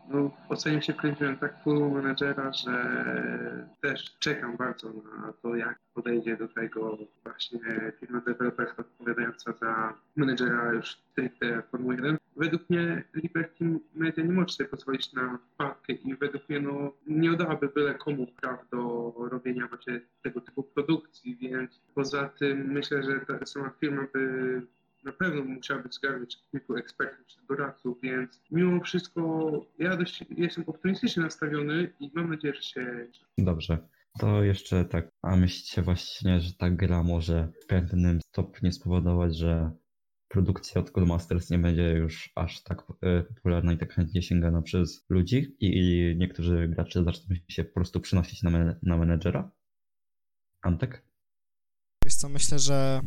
[0.10, 6.38] no, oceniam się kręciłem tak full menedżera, że też czekam bardzo na to, jak podejdzie
[6.38, 12.18] do tego właśnie firma deweloperska odpowiadająca za menedżera już stricte Formuły 1.
[12.36, 17.32] Według mnie Liberty Media nie może sobie pozwolić na wpadkę i według mnie no, nie
[17.32, 23.20] oddałaby byle komu praw do robienia właśnie tego typu produkcji, więc poza tym myślę, że
[23.20, 24.62] ta sama firma by
[25.04, 31.24] na pewno musiałaby zgarnąć kilku ekspertów czy doradców, więc mimo wszystko ja dość jestem optymistycznie
[31.24, 33.08] nastawiony i mam nadzieję, że się...
[33.38, 33.78] Dobrze.
[34.20, 39.72] To jeszcze tak, a myślicie właśnie, że ta gra może w pewnym stopniu spowodować, że
[40.28, 45.06] produkcja od Codemasters nie będzie już aż tak e, popularna i tak chętnie sięgana przez
[45.10, 49.52] ludzi i niektórzy gracze zaczną się po prostu przynosić na, men na menedżera?
[50.62, 51.04] Antek?
[52.04, 53.02] Wiesz co, myślę, że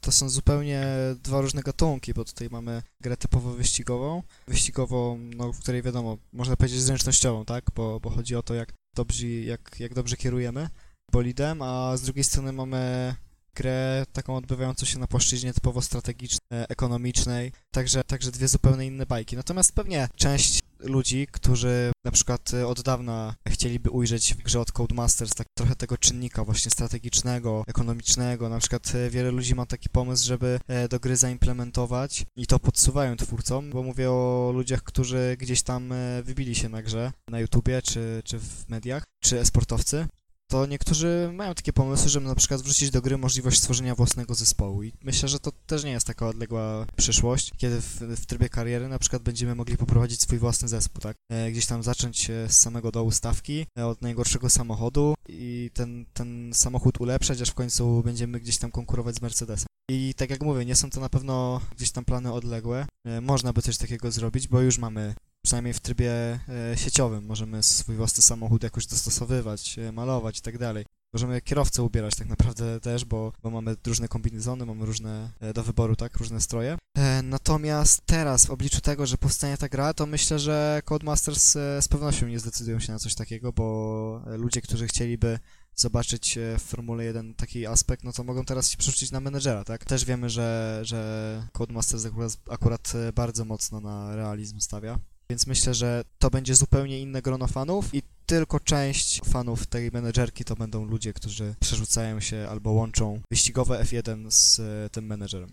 [0.00, 0.86] to są zupełnie
[1.22, 6.56] dwa różne gatunki, bo tutaj mamy grę typowo wyścigową, wyścigową, no, w której wiadomo, można
[6.56, 10.68] powiedzieć zręcznościową, tak, bo, bo chodzi o to, jak dobrze, jak, jak dobrze kierujemy
[11.12, 13.14] bolidem, a z drugiej strony mamy
[13.54, 19.06] grę taką odbywającą się na płaszczyźnie typowo strategicznej, e, ekonomicznej, także, także dwie zupełnie inne
[19.06, 19.36] bajki.
[19.36, 24.72] Natomiast pewnie część ludzi, którzy na przykład e, od dawna chcieliby ujrzeć w grze od
[24.72, 28.48] Codemasters tak trochę tego czynnika właśnie strategicznego, ekonomicznego.
[28.48, 33.16] Na przykład e, wiele ludzi ma taki pomysł, żeby do gry zaimplementować i to podsuwają
[33.16, 38.22] twórcom, bo mówię o ludziach, którzy gdzieś tam wybili się na grze, na YouTubie czy,
[38.24, 40.06] czy w mediach, czy esportowcy
[40.52, 44.82] to niektórzy mają takie pomysły, żeby na przykład wrzucić do gry możliwość stworzenia własnego zespołu
[44.82, 48.88] i myślę, że to też nie jest taka odległa przyszłość, kiedy w, w trybie kariery
[48.88, 51.16] na przykład będziemy mogli poprowadzić swój własny zespół, tak?
[51.30, 56.50] E, gdzieś tam zacząć z samego dołu stawki, e, od najgorszego samochodu i ten, ten
[56.54, 59.66] samochód ulepszać, aż w końcu będziemy gdzieś tam konkurować z Mercedesem.
[59.90, 62.86] I tak jak mówię, nie są to na pewno gdzieś tam plany odległe.
[63.06, 67.62] E, można by coś takiego zrobić, bo już mamy przynajmniej w trybie e, sieciowym możemy
[67.62, 70.84] swój własny samochód jakoś dostosowywać, e, malować i tak dalej.
[71.12, 75.96] Możemy kierowcę ubierać tak naprawdę też, bo, bo mamy różne kombinezony, mamy różne do wyboru,
[75.96, 76.78] tak, różne stroje.
[77.22, 82.26] Natomiast teraz, w obliczu tego, że powstanie ta gra, to myślę, że Codemasters z pewnością
[82.26, 85.38] nie zdecydują się na coś takiego, bo ludzie, którzy chcieliby
[85.74, 89.64] zobaczyć e, w Formule 1 taki aspekt, no to mogą teraz się przerzucić na menedżera,
[89.64, 89.84] tak?
[89.84, 94.98] Też wiemy, że, że Codemasters akurat, akurat e, bardzo mocno na realizm stawia,
[95.30, 100.44] więc myślę, że to będzie zupełnie inne grono fanów i tylko część fanów tej menedżerki
[100.44, 105.50] to będą ludzie, którzy przerzucają się albo łączą wyścigowe F1 z e, tym menedżerem.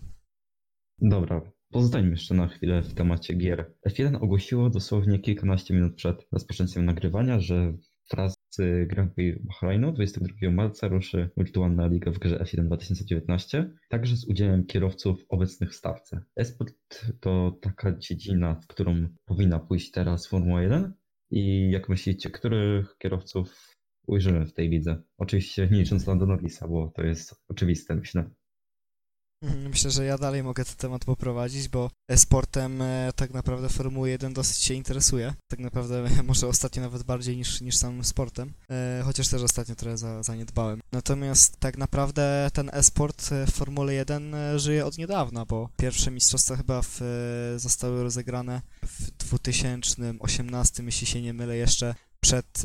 [0.98, 1.40] Dobra,
[1.72, 3.74] Pozostańmy jeszcze na chwilę w temacie gier.
[3.88, 7.72] F1 ogłosiło dosłownie kilkanaście minut przed rozpoczęciem nagrywania, że
[8.10, 14.16] wraz z Grand Prix Bahrainu 22 marca ruszy wirtualna liga w grze F1 2019, także
[14.16, 16.22] z udziałem kierowców obecnych w stawce.
[16.36, 16.74] Esport
[17.20, 20.92] to taka dziedzina, w którą powinna pójść teraz Formuła 1
[21.30, 25.02] i jak myślicie, których kierowców ujrzymy w tej lidze?
[25.18, 28.30] Oczywiście nie licząc Lando Norrisa, bo to jest oczywiste, myślę.
[29.42, 34.10] Mhm, myślę, że ja dalej mogę ten temat poprowadzić, bo sportem e, tak naprawdę Formuły
[34.10, 35.34] 1 dosyć się interesuje.
[35.50, 39.96] Tak naprawdę może ostatnio nawet bardziej niż, niż samym sportem, e, chociaż też ostatnio trochę
[39.96, 40.80] za, zaniedbałem.
[40.92, 46.56] Natomiast tak naprawdę ten e-sport w Formule 1 e, żyje od niedawna, bo pierwsze mistrzostwa
[46.56, 47.00] chyba w,
[47.56, 52.62] zostały rozegrane w 2018, jeśli się nie mylę, jeszcze przed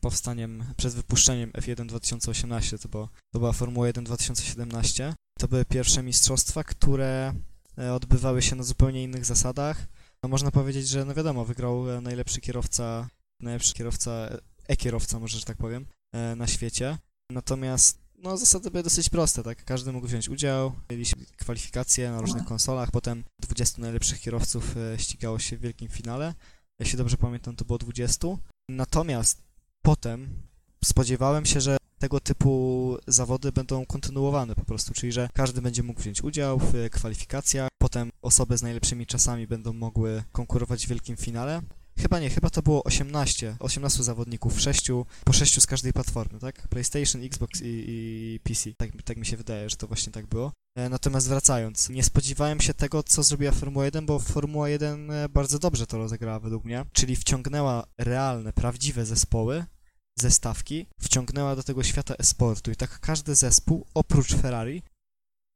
[0.00, 5.14] powstaniem, przed wypuszczeniem F1 2018, to, było, to była Formuła 1 2017.
[5.40, 7.32] To były pierwsze mistrzostwa, które
[7.78, 9.86] e, odbywały się na zupełnie innych zasadach.
[10.22, 13.08] No można powiedzieć, że no wiadomo, wygrał e, najlepszy kierowca,
[13.40, 14.28] najlepszy kierowca,
[14.68, 16.98] e-kierowca może, że tak powiem, e, na świecie.
[17.30, 19.64] Natomiast no zasady były dosyć proste, tak?
[19.64, 25.56] Każdy mógł wziąć udział, mieliśmy kwalifikacje na różnych konsolach, potem 20 najlepszych kierowców ścigało się
[25.56, 26.34] w wielkim finale.
[26.78, 28.28] Jeśli dobrze pamiętam, to było 20.
[28.68, 29.42] Natomiast
[29.82, 30.28] potem
[30.84, 36.00] spodziewałem się, że tego typu zawody będą kontynuowane po prostu, czyli że każdy będzie mógł
[36.00, 41.62] wziąć udział w kwalifikacjach, potem osoby z najlepszymi czasami będą mogły konkurować w wielkim finale.
[41.98, 44.88] Chyba nie, chyba to było 18, 18 zawodników, 6,
[45.24, 46.68] po 6 z każdej platformy, tak?
[46.68, 48.70] PlayStation, Xbox i, i PC.
[48.76, 50.52] Tak, tak mi się wydaje, że to właśnie tak było.
[50.76, 55.28] E, natomiast wracając, nie spodziewałem się tego, co zrobiła Formuła 1, bo Formuła 1 e,
[55.28, 59.64] bardzo dobrze to rozegrała według mnie, czyli wciągnęła realne, prawdziwe zespoły
[60.20, 64.82] zestawki wciągnęła do tego świata esportu i tak każdy zespół, oprócz Ferrari,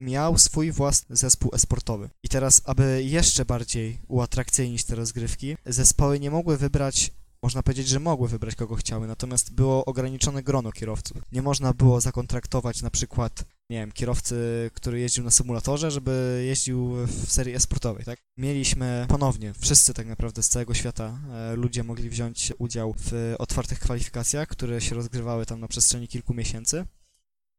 [0.01, 2.11] miał swój własny zespół esportowy.
[2.23, 7.13] I teraz, aby jeszcze bardziej uatrakcyjnić te rozgrywki, zespoły nie mogły wybrać
[7.45, 11.23] można powiedzieć, że mogły wybrać kogo chciały, natomiast było ograniczone grono kierowców.
[11.33, 17.07] Nie można było zakontraktować na przykład, nie wiem, kierowcy, który jeździł na symulatorze, żeby jeździł
[17.07, 18.19] w serii esportowej, tak?
[18.37, 23.79] Mieliśmy ponownie, wszyscy tak naprawdę z całego świata e, ludzie mogli wziąć udział w otwartych
[23.79, 26.87] kwalifikacjach, które się rozgrywały tam na przestrzeni kilku miesięcy.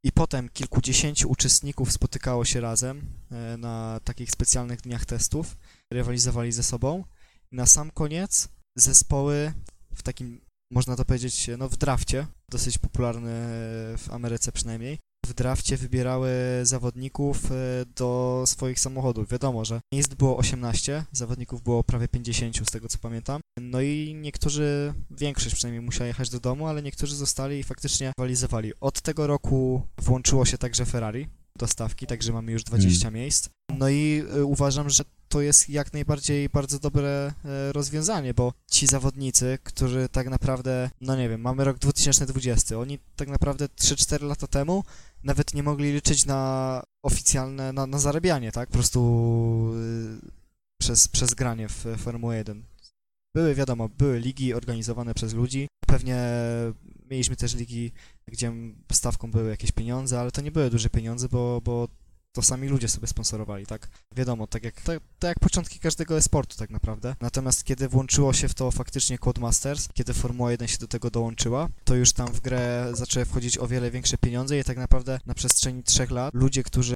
[0.04, 5.58] I potem kilkudziesięciu uczestników spotykało się razem e, na takich specjalnych dniach testów,
[5.92, 7.04] rywalizowali ze sobą.
[7.52, 9.54] I na sam koniec zespoły
[9.96, 10.42] w takim,
[10.72, 13.32] można to powiedzieć, no w drafcie, dosyć popularny
[13.98, 16.32] w Ameryce przynajmniej, w drafcie wybierały
[16.64, 17.56] zawodników e,
[17.96, 19.30] do swoich samochodów.
[19.30, 23.42] Wiadomo, że miejsc było 18, zawodników było prawie 50 z tego co pamiętam.
[23.62, 28.74] No i niektórzy, większość przynajmniej musiała jechać do domu, ale niektórzy zostali i faktycznie rywalizowali.
[28.82, 31.28] Od tego roku włączyło się także Ferrari
[31.60, 33.22] do stawki, także mamy już 20 hmm.
[33.22, 33.50] miejsc.
[33.78, 38.88] No i y, uważam, że to jest jak najbardziej bardzo dobre e, rozwiązanie, bo ci
[38.88, 44.48] zawodnicy, którzy tak naprawdę, no nie wiem, mamy rok 2020, oni tak naprawdę 3-4 lata
[44.48, 44.84] temu
[45.26, 48.70] nawet nie mogli liczyć na oficjalne, na, na zarabianie, tak?
[48.70, 50.32] Po prostu y,
[50.82, 52.64] przez, przez granie w Formułę 1.
[53.36, 56.18] Były, wiadomo, były ligi organizowane przez ludzi, pewnie
[57.10, 57.92] mieliśmy też ligi,
[58.28, 58.54] gdzie
[58.92, 61.88] stawką były jakieś pieniądze, ale to nie były duże pieniądze, bo, bo
[62.36, 63.88] to sami ludzie sobie sponsorowali, tak?
[64.16, 67.16] Wiadomo, tak jak, tak, tak jak początki każdego e-sportu tak naprawdę.
[67.22, 71.70] Natomiast kiedy włączyło się w to faktycznie Codemasters, kiedy Formuła 1 się do tego dołączyła,
[71.84, 75.34] to już tam w grę zaczęły wchodzić o wiele większe pieniądze i tak naprawdę na
[75.34, 76.94] przestrzeni trzech lat ludzie, którzy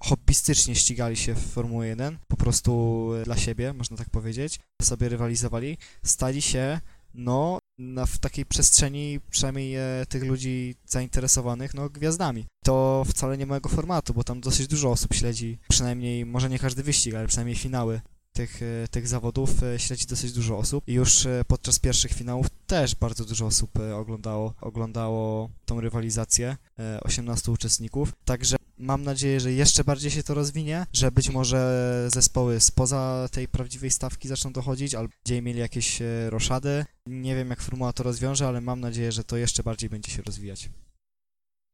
[0.00, 5.78] hobbystycznie ścigali się w Formułę 1, po prostu dla siebie, można tak powiedzieć, sobie rywalizowali,
[6.02, 6.80] stali się
[7.14, 12.46] no na, w takiej przestrzeni, przynajmniej e, tych ludzi zainteresowanych, no gwiazdami.
[12.64, 16.82] To wcale nie mojego formatu, bo tam dosyć dużo osób śledzi, przynajmniej, może nie każdy
[16.82, 18.00] wyścig, ale przynajmniej finały
[18.34, 22.46] tych, e, tych zawodów e, śledzi dosyć dużo osób i już e, podczas pierwszych finałów
[22.66, 26.56] też bardzo dużo osób oglądało, oglądało tą rywalizację,
[27.02, 32.60] 18 uczestników, także mam nadzieję, że jeszcze bardziej się to rozwinie, że być może zespoły
[32.60, 36.84] spoza tej prawdziwej stawki zaczną dochodzić, albo gdzie mieli jakieś roszady.
[37.06, 40.22] Nie wiem, jak formuła to rozwiąże, ale mam nadzieję, że to jeszcze bardziej będzie się
[40.22, 40.70] rozwijać.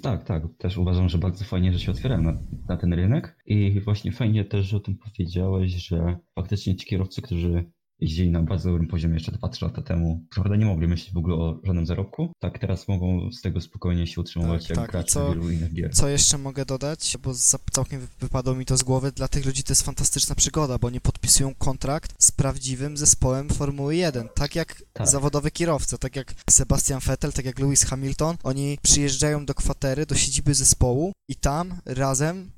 [0.03, 0.43] Tak, tak.
[0.59, 3.37] Też uważam, że bardzo fajnie, że się otwierałem na, na ten rynek.
[3.47, 8.43] I właśnie fajnie też, że o tym powiedziałeś, że faktycznie ci kierowcy, którzy jeździli na
[8.43, 10.25] bardzo dobrym poziomie jeszcze 2-3 lata temu.
[10.31, 12.33] Prawda nie mogli myśleć w ogóle o żadnym zarobku.
[12.39, 14.91] Tak teraz mogą z tego spokojnie się utrzymywać tak, jak tak.
[14.91, 15.95] gracze co, wielu innych gier.
[15.95, 17.33] Co jeszcze mogę dodać, bo
[17.73, 21.01] całkiem wypadło mi to z głowy, dla tych ludzi to jest fantastyczna przygoda, bo nie
[21.01, 25.09] podpisują kontrakt z prawdziwym zespołem Formuły 1, tak jak tak.
[25.09, 30.15] zawodowy kierowca, tak jak Sebastian Vettel, tak jak Lewis Hamilton, oni przyjeżdżają do kwatery, do
[30.15, 32.51] siedziby zespołu i tam razem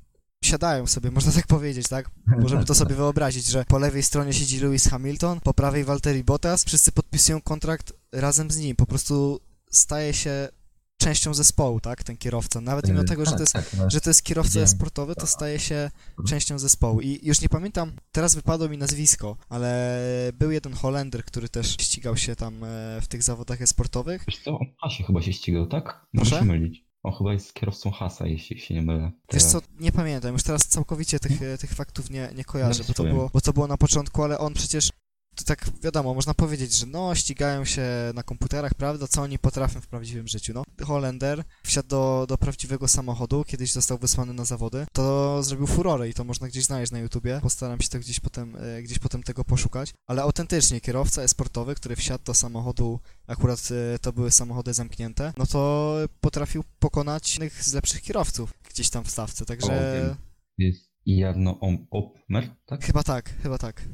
[0.53, 2.09] siadają sobie, można tak powiedzieć, tak?
[2.27, 6.63] Możemy to sobie wyobrazić, że po lewej stronie siedzi Lewis Hamilton, po prawej Valtteri Bottas,
[6.63, 9.39] wszyscy podpisują kontrakt razem z nim, po prostu
[9.71, 10.49] staje się
[10.97, 12.61] częścią zespołu, tak, ten kierowca.
[12.61, 15.59] Nawet mimo tego, że to jest, tak, no, że to jest kierowca sportowy, to staje
[15.59, 15.91] się
[16.27, 17.01] częścią zespołu.
[17.01, 19.99] I już nie pamiętam, teraz wypadło mi nazwisko, ale
[20.33, 24.23] był jeden Holender, który też ścigał się tam e, w tych zawodach sportowych.
[24.27, 26.05] Wiesz co, on się chyba się ścigał, tak?
[26.15, 26.35] Proszę?
[26.35, 26.92] Muszę mylić.
[27.03, 29.11] On chyba jest kierowcą Hasa, jeśli się nie mylę.
[29.33, 33.03] Wiesz co, nie pamiętam, już teraz całkowicie tych, tych faktów nie, nie kojarzę, bo to,
[33.03, 34.89] było, bo to było na początku, ale on przecież
[35.35, 37.83] to tak wiadomo, można powiedzieć, że no, ścigają się
[38.15, 40.53] na komputerach, prawda, co oni potrafią w prawdziwym życiu.
[40.53, 46.09] No, Holender wsiadł do, do prawdziwego samochodu, kiedyś został wysłany na zawody, to zrobił furorę
[46.09, 47.39] i to można gdzieś znaleźć na YouTubie.
[47.41, 49.93] Postaram się to gdzieś potem, e, gdzieś potem tego poszukać.
[50.07, 55.45] Ale autentycznie, kierowca esportowy, który wsiadł do samochodu, akurat e, to były samochody zamknięte, no
[55.45, 60.15] to potrafił pokonać innych z lepszych kierowców gdzieś tam w stawce, także...
[60.57, 61.59] Jest Jarno
[61.91, 62.85] Opmer, tak?
[62.85, 63.85] Chyba tak, chyba tak.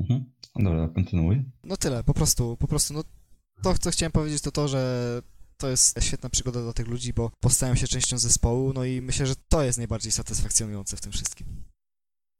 [0.00, 0.32] Mhm.
[0.58, 1.44] Dobra, kontynuuj.
[1.64, 3.04] No tyle, po prostu, po prostu, no
[3.62, 5.22] to, co chciałem powiedzieć, to to, że
[5.56, 9.26] to jest świetna przygoda dla tych ludzi, bo postają się częścią zespołu, no i myślę,
[9.26, 11.46] że to jest najbardziej satysfakcjonujące w tym wszystkim.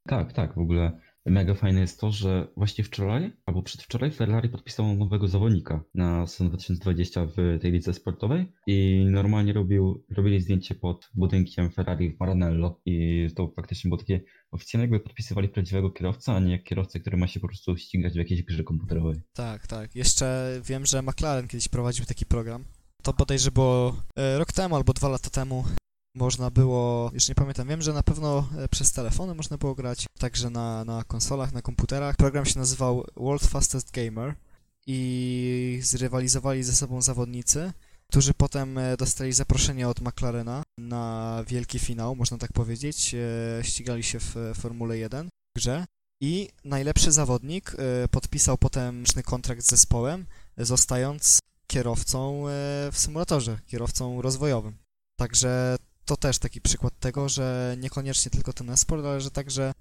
[0.07, 4.95] Tak, tak, w ogóle mega fajne jest to, że właśnie wczoraj albo przedwczoraj Ferrari podpisało
[4.95, 11.09] nowego zawodnika na sezon 2020 w tej lidze sportowej i normalnie robił, robili zdjęcie pod
[11.13, 16.39] budynkiem Ferrari w Maranello i to faktycznie było takie oficjalnie jakby podpisywali prawdziwego kierowcę, a
[16.39, 19.21] nie kierowcę, który ma się po prostu ścigać w jakiejś grze komputerowej.
[19.33, 19.95] Tak, tak.
[19.95, 22.63] Jeszcze wiem, że McLaren kiedyś prowadził taki program.
[23.03, 25.63] To bodajże było e, rok temu albo dwa lata temu
[26.15, 30.05] można było, już nie pamiętam, wiem, że na pewno e, przez telefony można było grać,
[30.19, 32.15] także na, na konsolach, na komputerach.
[32.15, 34.35] Program się nazywał World Fastest Gamer
[34.87, 37.73] i zrywalizowali ze sobą zawodnicy,
[38.09, 43.15] którzy potem e, dostali zaproszenie od McLarena na wielki finał, można tak powiedzieć.
[43.15, 45.85] E, ścigali się w Formule 1 w grze
[46.21, 47.75] i najlepszy zawodnik
[48.11, 50.25] podpisał potem kontrakt z zespołem,
[50.57, 52.43] zostając kierowcą
[52.91, 54.77] w symulatorze, kierowcą rozwojowym.
[55.19, 55.77] Także
[56.09, 59.73] to też taki przykład tego, że niekoniecznie tylko ten esport, ale że także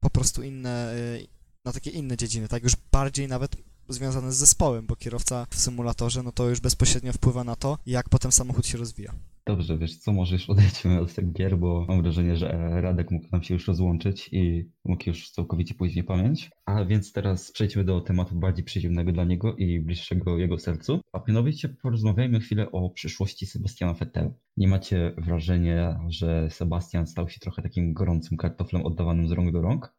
[0.00, 1.26] po prostu inne, y,
[1.64, 3.56] na takie inne dziedziny, tak już bardziej nawet
[3.88, 8.08] związane z zespołem, bo kierowca w symulatorze, no to już bezpośrednio wpływa na to, jak
[8.08, 9.14] potem samochód się rozwija.
[9.48, 13.26] Dobrze, wiesz co, może już odejdźmy od tych gier, bo mam wrażenie, że Radek mógł
[13.32, 16.50] nam się już rozłączyć i mógł już całkowicie pójść w niepamięć.
[16.66, 21.00] A więc teraz przejdźmy do tematu bardziej przyziemnego dla niego i bliższego jego sercu.
[21.12, 24.32] A mianowicie porozmawiajmy chwilę o przyszłości Sebastiana Vettel.
[24.56, 29.62] Nie macie wrażenia, że Sebastian stał się trochę takim gorącym kartoflem oddawanym z rąk do
[29.62, 29.97] rąk?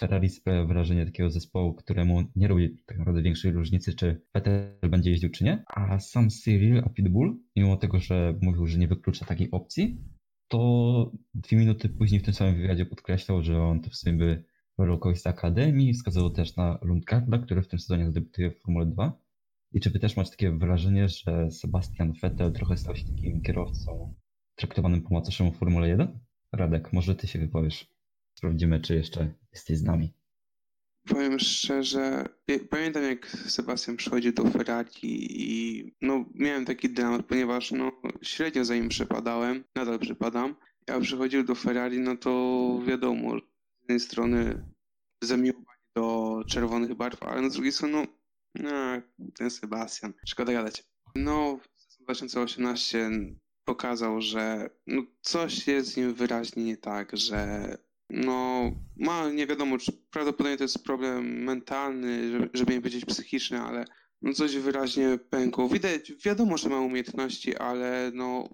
[0.00, 5.10] Ferrari sprawia wrażenie takiego zespołu, któremu nie robi tak naprawdę większej różnicy, czy Vettel będzie
[5.10, 5.64] jeździł, czy nie.
[5.66, 9.98] A sam Cyril, a Pitbull, mimo tego, że mówił, że nie wyklucza takiej opcji,
[10.48, 14.44] to dwie minuty później w tym samym wywiadzie podkreślał, że on to w sumie by
[14.76, 19.20] kogoś z Akademii, wskazywał też na Lundgarda, który w tym sezonie debiutuje w Formule 2.
[19.72, 24.14] I czy wy też macie takie wrażenie, że Sebastian Vettel trochę stał się takim kierowcą
[24.54, 26.18] traktowanym po macoszemu Formule 1?
[26.52, 27.97] Radek, może ty się wypowiesz.
[28.38, 30.14] Sprawdzimy, czy jeszcze jesteś z nami.
[31.08, 32.24] Powiem szczerze,
[32.70, 38.74] pamiętam jak Sebastian przychodził do Ferrari i no, miałem taki dramat, ponieważ no, średnio za
[38.74, 40.56] nim przepadałem, nadal przepadam.
[40.88, 42.30] Jak przychodził do Ferrari, no to
[42.86, 44.64] wiadomo, z jednej strony
[45.22, 48.06] zamiłowanie do czerwonych barw, ale z drugiej strony,
[48.54, 48.70] no,
[49.38, 50.84] ten Sebastian, szkoda gadać.
[51.14, 51.58] No,
[51.98, 53.10] w 2018
[53.64, 57.68] pokazał, że no, coś jest z nim wyraźnie nie tak, że
[58.10, 63.84] no, ma, nie wiadomo, czy prawdopodobnie to jest problem mentalny, żeby, nie powiedzieć psychiczny, ale
[64.22, 65.68] no coś wyraźnie pękło.
[65.68, 68.48] Widać, wiadomo, że ma umiejętności, ale no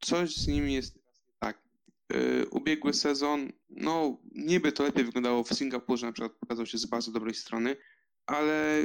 [0.00, 0.98] coś z nim jest
[1.38, 1.62] tak.
[2.12, 6.86] Yy, ubiegły sezon, no niby to lepiej wyglądało w Singapurze, na przykład pokazał się z
[6.86, 7.76] bardzo dobrej strony,
[8.26, 8.84] ale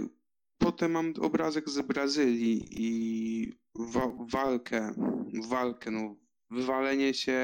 [0.57, 4.93] potem mam obrazek z Brazylii i wa walkę,
[5.49, 6.15] walkę, no
[6.49, 7.37] wywalenie się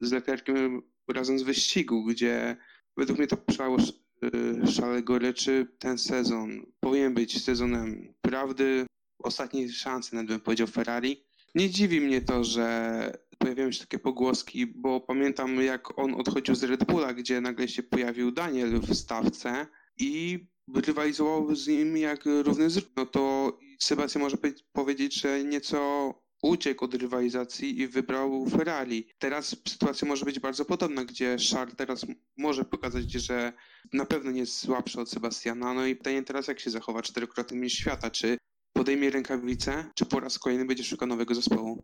[0.00, 2.56] z Leclerciem razem z wyścigu, gdzie
[2.96, 5.66] według mnie to przełało y, szale goryczy.
[5.78, 8.86] Ten sezon powinien być sezonem prawdy,
[9.18, 11.24] ostatniej szansy, nawet bym powiedział Ferrari.
[11.54, 16.64] Nie dziwi mnie to, że pojawiają się takie pogłoski, bo pamiętam jak on odchodził z
[16.64, 20.40] Red Bulla, gdzie nagle się pojawił Daniel w stawce i
[20.74, 24.36] rywalizował z nim jak równy z no to Sebastian może
[24.72, 26.14] powiedzieć, że nieco
[26.44, 29.08] uciekł od rywalizacji i wybrał Ferrari.
[29.18, 33.52] Teraz sytuacja może być bardzo podobna, gdzie Charles teraz może pokazać, że
[33.92, 35.74] na pewno nie jest słabszy od Sebastiana.
[35.74, 38.10] No i pytanie teraz, jak się zachowa czterokrotny mistrz świata?
[38.10, 38.38] Czy
[38.72, 41.82] podejmie rękawice, czy po raz kolejny będzie szukał nowego zespołu?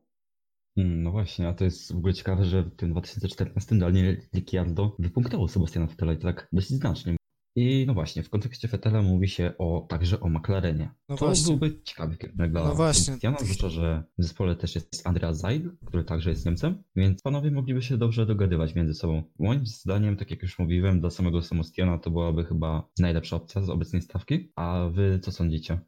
[0.74, 4.96] Hmm, no właśnie, a to jest w ogóle ciekawe, że w tym 2014 Daniel Ricciardo
[4.98, 7.16] wypunktował Sebastiana Vettela i tak dosyć znacznie.
[7.56, 10.90] I no właśnie, w kontekście Fetela mówi się o, także o McLarenie.
[11.08, 11.56] No to właśnie.
[11.56, 13.16] byłby ciekawy kierunek dla No właśnie.
[13.16, 17.82] Zwłaszcza, że w zespole też jest Andrea Zaid, który także jest Niemcem, więc panowie mogliby
[17.82, 19.22] się dobrze dogadywać między sobą.
[19.38, 23.70] Moim zdaniem, tak jak już mówiłem, dla samego Sebastiana to byłaby chyba najlepsza opcja z
[23.70, 24.52] obecnej stawki.
[24.56, 25.80] A wy co sądzicie?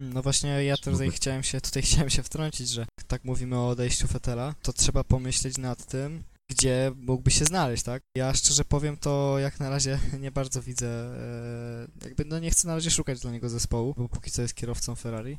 [0.00, 4.06] No właśnie ja tutaj chciałem się, tutaj chciałem się wtrącić, że tak mówimy o odejściu
[4.06, 8.02] Fetela, to trzeba pomyśleć nad tym, gdzie mógłby się znaleźć, tak?
[8.16, 12.68] Ja szczerze powiem, to jak na razie nie bardzo widzę, e, jakby no nie chcę
[12.68, 15.38] na razie szukać dla niego zespołu, bo póki co jest kierowcą Ferrari.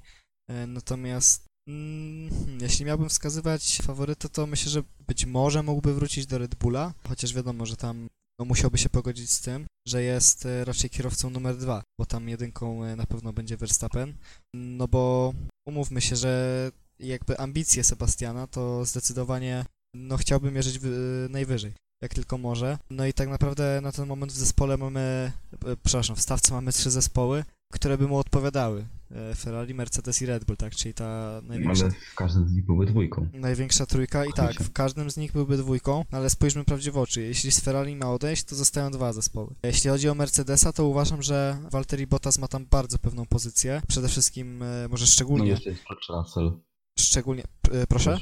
[0.49, 6.37] E, natomiast mm, jeśli miałbym wskazywać faworyta, to myślę, że być może mógłby wrócić do
[6.37, 8.07] Red Bulla, chociaż wiadomo, że tam
[8.39, 12.29] no, musiałby się pogodzić z tym, że jest e, raczej kierowcą numer dwa, bo tam
[12.29, 14.13] jedynką na pewno będzie Verstappen,
[14.55, 15.33] no bo
[15.67, 22.37] umówmy się, że jakby ambicje Sebastiana to zdecydowanie no chciałbym mierzyć w, najwyżej, jak tylko
[22.37, 22.77] może.
[22.89, 25.31] No i tak naprawdę na ten moment w zespole mamy,
[25.65, 28.87] e, przepraszam, w stawce mamy trzy zespoły, które by mu odpowiadały.
[29.11, 30.75] E, Ferrari, Mercedes i Red Bull, tak?
[30.75, 31.83] Czyli ta największa...
[31.85, 33.27] Ale w każdym z nich byłby dwójką.
[33.33, 37.21] Największa trójka i tak, w każdym z nich byłby dwójką, ale spójrzmy prawdziwie w oczy.
[37.21, 39.53] Jeśli z Ferrari ma odejść, to zostają dwa zespoły.
[39.63, 43.81] Jeśli chodzi o Mercedesa, to uważam, że Valtteri Bottas ma tam bardzo pewną pozycję.
[43.87, 45.45] Przede wszystkim, może szczególnie...
[45.45, 46.51] No jeszcze jest Russell.
[46.99, 47.43] Szczególnie...
[47.89, 48.17] Proszę?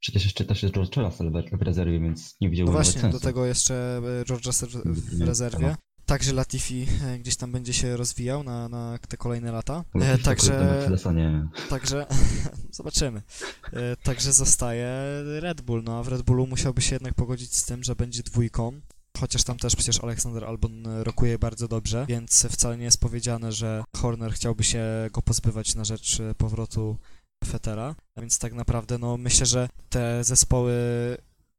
[0.00, 0.90] Przecież jeszcze też jest George
[1.52, 3.18] w rezerwie, więc nie widziałbym no właśnie, sensu.
[3.18, 5.76] do tego jeszcze e, George Russell w rezerwie.
[6.06, 9.84] Także Latifi e, gdzieś tam będzie się rozwijał na, na te kolejne lata.
[9.94, 10.88] E, także,
[11.70, 12.06] także
[12.70, 13.22] zobaczymy.
[14.02, 14.88] Także zostaje
[15.40, 15.82] Red Bull.
[15.84, 18.80] No a w Red Bullu musiałby się jednak pogodzić z tym, że będzie dwójką.
[19.20, 23.84] Chociaż tam też przecież Aleksander Albon rokuje bardzo dobrze, więc wcale nie jest powiedziane, że
[23.96, 26.98] Horner chciałby się go pozbywać na rzecz powrotu
[27.44, 30.72] Fetera, a więc tak naprawdę no myślę, że te zespoły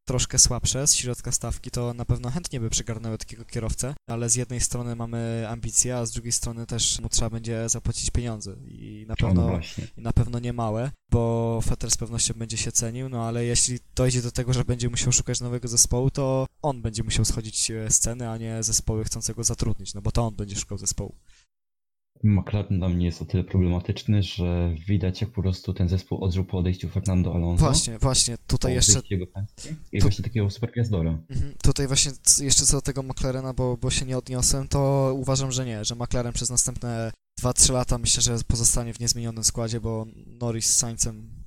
[0.05, 4.35] troszkę słabsze z środka stawki, to na pewno chętnie by przygarnęły takiego kierowcę, ale z
[4.35, 9.05] jednej strony mamy ambicje, a z drugiej strony też mu trzeba będzie zapłacić pieniądze i
[9.07, 9.59] na pewno, no
[9.97, 13.79] i na pewno nie małe, bo Fetter z pewnością będzie się cenił, no ale jeśli
[13.95, 17.99] dojdzie do tego, że będzie musiał szukać nowego zespołu, to on będzie musiał schodzić z
[17.99, 21.15] ceny, a nie zespoły chcące go zatrudnić, no bo to on będzie szukał zespołu.
[22.23, 26.45] McLaren dla mnie jest o tyle problematyczny, że widać jak po prostu ten zespół odżył
[26.45, 27.65] po odejściu Fernando Alonso.
[27.65, 29.01] Właśnie, właśnie, tutaj jeszcze...
[29.09, 29.25] Jego
[29.91, 30.01] I tu...
[30.01, 31.19] właśnie takiego supergwiazdora.
[31.29, 31.53] Mhm.
[31.63, 35.65] Tutaj właśnie jeszcze co do tego McLarena, bo, bo się nie odniosłem, to uważam, że
[35.65, 37.11] nie, że McLaren przez następne
[37.41, 41.39] 2-3 lata myślę, że pozostanie w niezmienionym składzie, bo Norris z Sainzem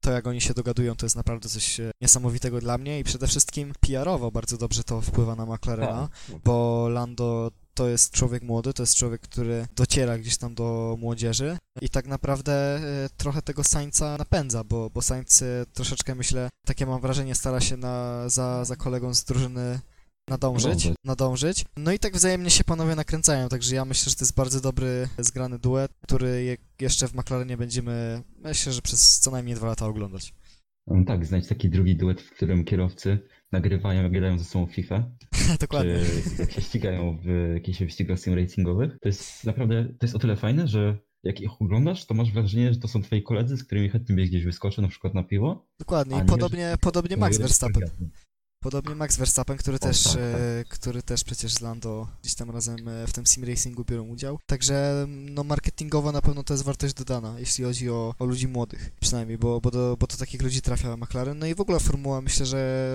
[0.00, 3.26] to jak oni się dogadują, to jest naprawdę coś e, niesamowitego dla mnie i przede
[3.26, 6.38] wszystkim PR-owo bardzo dobrze to wpływa na McLarena, tak.
[6.44, 11.58] bo Lando to jest człowiek młody, to jest człowiek, który dociera gdzieś tam do młodzieży
[11.80, 15.44] i tak naprawdę e, trochę tego Sańca napędza, bo, bo Sainz
[15.74, 19.80] troszeczkę, myślę, takie mam wrażenie, stara się na, za, za kolegą z drużyny
[20.30, 21.64] nadążyć, nadążyć.
[21.76, 25.08] No i tak wzajemnie się panowie nakręcają, także ja myślę, że to jest bardzo dobry,
[25.18, 30.34] zgrany duet, który jeszcze w McLarenie będziemy, myślę, że przez co najmniej dwa lata oglądać.
[30.86, 33.18] No tak, znajdź taki drugi duet, w którym kierowcy
[33.52, 35.10] nagrywają, grają ze sobą FIFA.
[35.60, 35.98] Dokładnie.
[36.36, 38.98] Czy jak się ścigają w jakichś wyścigach sim racingowych.
[39.00, 42.74] To jest naprawdę, to jest o tyle fajne, że jak ich oglądasz, to masz wrażenie,
[42.74, 45.68] że to są twoi koledzy, z którymi chętnie byś gdzieś wyskoczył, na przykład na piwo.
[45.78, 46.76] Dokładnie, i podobnie, że...
[46.78, 47.90] podobnie Max Verstappen.
[48.62, 50.22] Podobnie Max Verstappen, który, też, tak, tak.
[50.22, 54.08] E, który też przecież z Lando gdzieś tam razem e, w tym sim racingu biorą
[54.08, 54.38] udział.
[54.46, 58.90] Także no marketingowo na pewno to jest wartość dodana, jeśli chodzi o, o ludzi młodych
[59.00, 61.38] przynajmniej, bo, bo, do, bo to takich ludzi trafia McLaren.
[61.38, 62.90] No i w ogóle formuła myślę, że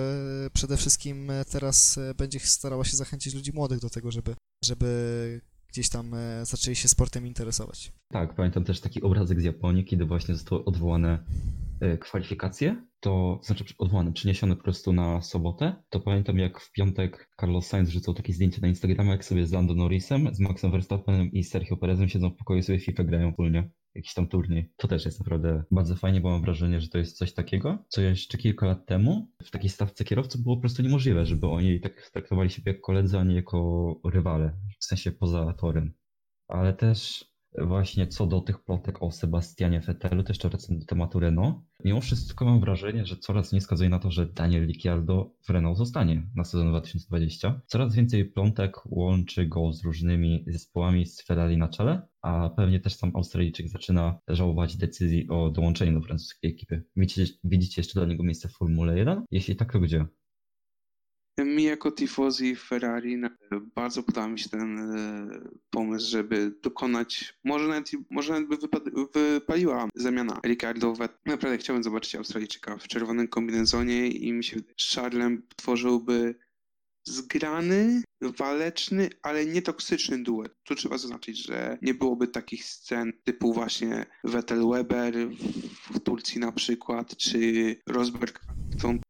[0.52, 6.14] przede wszystkim teraz będzie starała się zachęcić ludzi młodych do tego, żeby, żeby gdzieś tam
[6.14, 7.92] e, zaczęli się sportem interesować.
[8.08, 11.24] Tak, pamiętam też taki obrazek z Japonii, kiedy właśnie zostały odwołane
[11.80, 17.30] e, kwalifikacje, to znaczy odwołane, przeniesione po prostu na sobotę, to pamiętam jak w piątek
[17.40, 21.32] Carlos Sainz rzucał takie zdjęcie na Instagrama, jak sobie z Lando Norrisem, z Maxem Verstappenem
[21.32, 24.72] i Sergio Perezem siedzą w pokoju sobie FIFA grają wspólnie jakiś tam turniej.
[24.76, 28.00] To też jest naprawdę bardzo fajnie, bo mam wrażenie, że to jest coś takiego, co
[28.00, 32.10] jeszcze kilka lat temu w takiej stawce kierowców było po prostu niemożliwe, żeby oni tak
[32.12, 35.92] traktowali siebie jak koledzy, a nie jako rywale, w sensie poza torem.
[36.48, 37.24] Ale też
[37.58, 41.56] właśnie co do tych plotek o Sebastianie Vettelu, też jeszcze wracam do tematu Renault.
[41.84, 45.78] Mimo wszystko mam wrażenie, że coraz nie wskazuje na to, że Daniel Ricciardo w Renault
[45.78, 47.60] zostanie na sezon 2020.
[47.66, 52.94] Coraz więcej plątek łączy go z różnymi zespołami z Ferrari na czele, a pewnie też
[52.96, 56.82] sam Australijczyk zaczyna żałować decyzji o dołączeniu do francuskiej ekipy.
[56.96, 59.24] Widzicie, widzicie jeszcze dla niego miejsce w Formule 1?
[59.30, 60.06] Jeśli tak, to gdzie?
[61.38, 63.22] Mi jako tifozi Ferrari
[63.74, 65.28] bardzo podoba mi się ten e,
[65.70, 68.56] pomysł, żeby dokonać, może nawet, może nawet by
[69.14, 70.94] wypaliła zamiana Ricardo
[71.26, 76.34] Naprawdę chciałbym zobaczyć Australijczyka w czerwonym kombinezonie i mi się że Charlem tworzyłby
[77.06, 80.52] zgrany, waleczny, ale nietoksyczny duet.
[80.64, 85.14] Tu trzeba zaznaczyć, że nie byłoby takich scen typu właśnie Vettel-Weber
[85.94, 88.40] w Turcji na przykład, czy Rosberg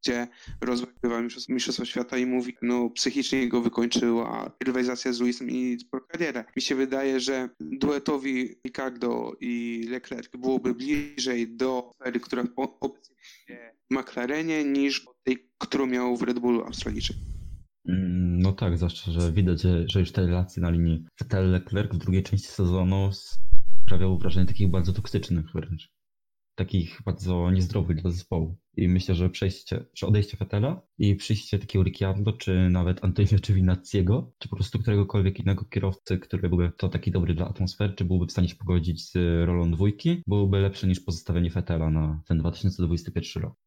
[0.02, 0.28] gdzie
[0.60, 5.78] Rosberg bywa mistrzostwa świata i mówi, no psychicznie go wykończyła rywalizacja z Luisem i
[6.08, 6.44] karierę.
[6.56, 13.16] Mi się wydaje, że duetowi Ricardo i Leclerc byłoby bliżej do sfery, która obecnie
[13.90, 17.16] w McLarenie, niż tej, którą miał w Red Bullu Australijczyk.
[17.88, 21.98] Mm, no tak, zwłaszcza, że widać, że, że już te relacje na linii Vettel-Leclerc w
[21.98, 23.10] drugiej części sezonu
[23.86, 25.88] sprawiały wrażenie takich bardzo toksycznych wręcz.
[26.54, 28.56] Takich bardzo niezdrowych dla zespołu.
[28.76, 34.32] I myślę, że przejście, że odejście Vettela i przyjście takiego Ricciardo, czy nawet Antonio Giovinazziego,
[34.38, 38.26] czy po prostu któregokolwiek innego kierowcy, który byłby to taki dobry dla atmosfery, czy byłby
[38.26, 39.14] w stanie się pogodzić z
[39.46, 43.65] rolą dwójki, byłoby lepsze niż pozostawienie Vettela na ten 2021 rok.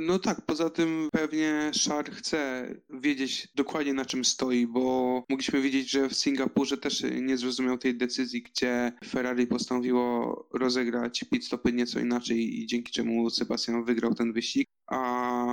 [0.00, 5.90] No tak, poza tym pewnie Szar chce wiedzieć dokładnie na czym stoi, bo mogliśmy widzieć,
[5.90, 12.00] że w Singapurze też nie zrozumiał tej decyzji, gdzie Ferrari postanowiło rozegrać pit stopy nieco
[12.00, 14.68] inaczej i dzięki czemu Sebastian wygrał ten wyścig.
[14.86, 15.46] A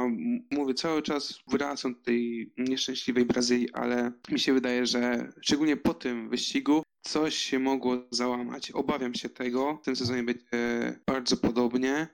[0.51, 5.93] mówię, cały czas wracam do tej nieszczęśliwej Brazylii, ale mi się wydaje, że szczególnie po
[5.93, 8.71] tym wyścigu coś się mogło załamać.
[8.71, 9.77] Obawiam się tego.
[9.81, 12.07] W tym sezonie będzie bardzo podobnie.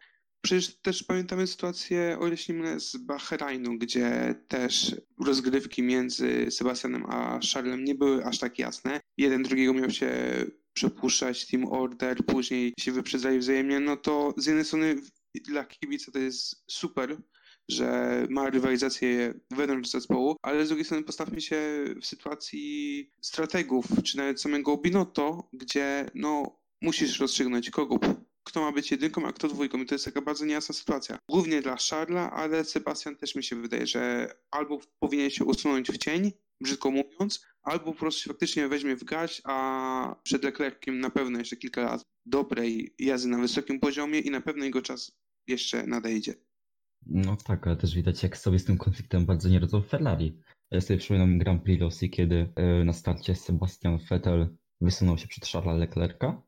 [0.47, 4.95] Przecież też pamiętamy sytuację, o ile się z Bahrajnu, gdzie też
[5.25, 8.99] rozgrywki między Sebastianem a Charlesem nie były aż tak jasne.
[9.17, 10.11] Jeden drugiego miał się
[10.73, 14.95] przepuszczać Team Order, później się wyprzedzali wzajemnie, no to z jednej strony
[15.47, 17.17] dla kibica to jest super,
[17.69, 24.17] że ma rywalizację wewnątrz zespołu, ale z drugiej strony postawmy się w sytuacji strategów, czy
[24.17, 27.99] nawet samego Binotto, gdzie no musisz rozstrzygnąć kogo
[28.47, 29.77] kto ma być jedynką, a kto dwójką.
[29.77, 31.19] I to jest taka bardzo niejasna sytuacja.
[31.29, 35.97] Głównie dla Charla, ale Sebastian też mi się wydaje, że albo powinien się usunąć w
[35.97, 36.31] cień,
[36.61, 41.39] brzydko mówiąc, albo po prostu się faktycznie weźmie w gaś, a przed Leclerciem na pewno
[41.39, 45.11] jeszcze kilka lat dobrej jazdy na wysokim poziomie i na pewno jego czas
[45.47, 46.33] jeszcze nadejdzie.
[47.05, 50.39] No tak, ale też widać jak sobie z tym konfliktem bardzo nie radzą Ferrari.
[50.71, 55.47] Ja sobie przypominam Grand Prix Rosji, kiedy e, na starcie Sebastian Vettel wysunął się przed
[55.47, 56.41] Charlesa Leclerca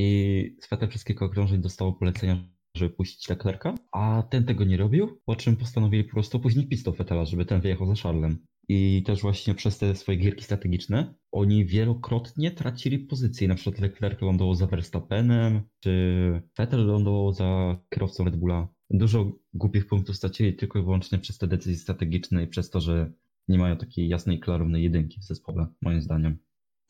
[0.00, 0.56] i
[0.88, 2.44] przez kilka okrążeń dostało polecenia,
[2.74, 6.94] żeby puścić Leclerca, a ten tego nie robił, po czym postanowili po prostu później pistol
[6.94, 8.38] Vettela, żeby ten wyjechał za Charlesem.
[8.68, 13.48] I też właśnie przez te swoje gierki strategiczne oni wielokrotnie tracili pozycję.
[13.48, 18.68] Na przykład Leclerc lądował za Verstappenem, czy Vettel lądował za kierowcą Red Bulla.
[18.90, 23.12] Dużo głupich punktów stracili tylko i wyłącznie przez te decyzje strategiczne i przez to, że
[23.48, 26.38] nie mają takiej jasnej, klarownej jedynki w zespole, moim zdaniem.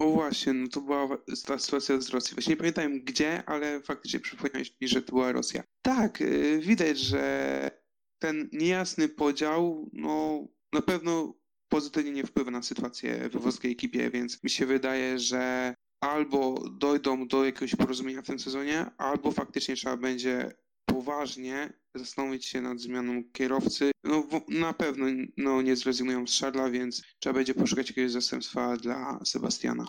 [0.00, 1.08] O właśnie, no to była
[1.46, 2.34] ta sytuacja z Rosji.
[2.34, 5.62] Właśnie nie pamiętam gdzie, ale faktycznie przypomniałeś mi, że to była Rosja.
[5.82, 7.70] Tak, y, widać, że
[8.18, 11.34] ten niejasny podział, no na pewno
[11.68, 17.28] pozytywnie nie wpływa na sytuację we włoskiej ekipie, więc mi się wydaje, że albo dojdą
[17.28, 20.52] do jakiegoś porozumienia w tym sezonie, albo faktycznie trzeba będzie
[20.84, 23.90] poważnie zastanowić się nad zmianą kierowcy.
[24.04, 29.20] No na pewno no, nie zrezygnują z Szarla, więc trzeba będzie poszukać jakiegoś zastępstwa dla
[29.24, 29.86] Sebastiana.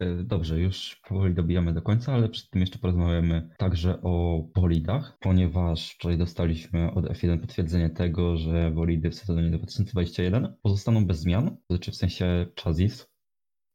[0.00, 5.18] E, dobrze, już powoli dobijamy do końca, ale przed tym jeszcze porozmawiamy także o bolidach,
[5.20, 11.50] ponieważ wczoraj dostaliśmy od F1 potwierdzenie tego, że bolidy w sezonie 2021 pozostaną bez zmian,
[11.50, 13.06] to znaczy w sensie chassis,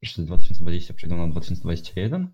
[0.05, 2.31] z 2020 przejdą na 2021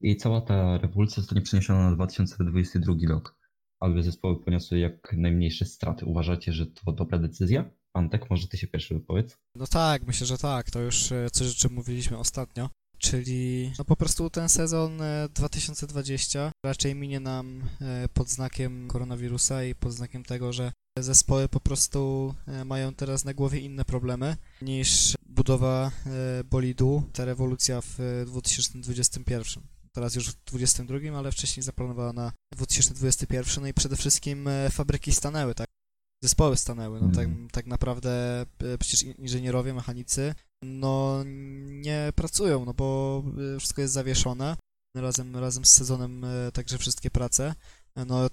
[0.00, 3.36] i cała ta rewolucja zostanie przeniesiona na 2022 rok
[3.80, 6.04] aby zespoły poniosły jak najmniejsze straty.
[6.04, 7.70] Uważacie, że to dobra decyzja?
[7.94, 9.38] Antek, może ty się pierwszy wypowiedz?
[9.54, 10.70] No tak, myślę, że tak.
[10.70, 12.70] To już e, coś, o czym mówiliśmy ostatnio.
[12.98, 14.98] Czyli no po prostu ten sezon
[15.34, 17.62] 2020 raczej minie nam
[18.14, 23.60] pod znakiem koronawirusa i pod znakiem tego, że zespoły po prostu mają teraz na głowie
[23.60, 25.90] inne problemy niż budowa
[26.50, 33.68] bolidu, ta rewolucja w 2021 teraz już w 2022, ale wcześniej zaplanowała na 2021, no
[33.68, 35.66] i przede wszystkim e, fabryki stanęły, tak?
[36.22, 37.48] Zespoły stanęły, no tak, mhm.
[37.50, 41.22] tak naprawdę e, przecież inżynierowie, mechanicy, no
[41.66, 43.22] nie pracują, no bo
[43.56, 44.56] e, wszystko jest zawieszone,
[44.96, 47.54] razem, razem z sezonem także wszystkie prace,
[47.96, 48.28] no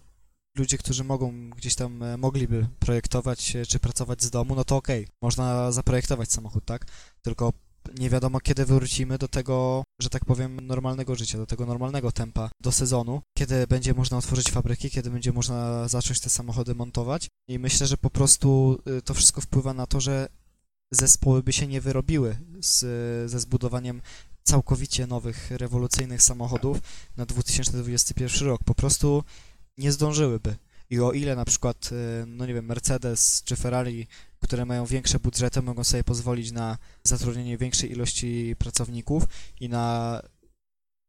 [0.57, 5.15] ludzie, którzy mogą gdzieś tam, mogliby projektować czy pracować z domu, no to okej, okay,
[5.21, 6.85] można zaprojektować samochód, tak?
[7.21, 7.53] Tylko
[7.99, 12.49] nie wiadomo kiedy wrócimy do tego, że tak powiem, normalnego życia, do tego normalnego tempa,
[12.61, 17.59] do sezonu, kiedy będzie można otworzyć fabryki, kiedy będzie można zacząć te samochody montować i
[17.59, 20.27] myślę, że po prostu y, to wszystko wpływa na to, że
[20.91, 22.79] zespoły by się nie wyrobiły z,
[23.31, 24.01] ze zbudowaniem
[24.43, 26.77] całkowicie nowych, rewolucyjnych samochodów
[27.17, 28.63] na 2021 rok.
[28.63, 29.23] Po prostu
[29.77, 30.55] nie zdążyłyby.
[30.93, 34.07] I o ile na przykład, y, no nie wiem, Mercedes czy Ferrari
[34.43, 39.23] które mają większe budżety, mogą sobie pozwolić na zatrudnienie większej ilości pracowników
[39.59, 40.21] i na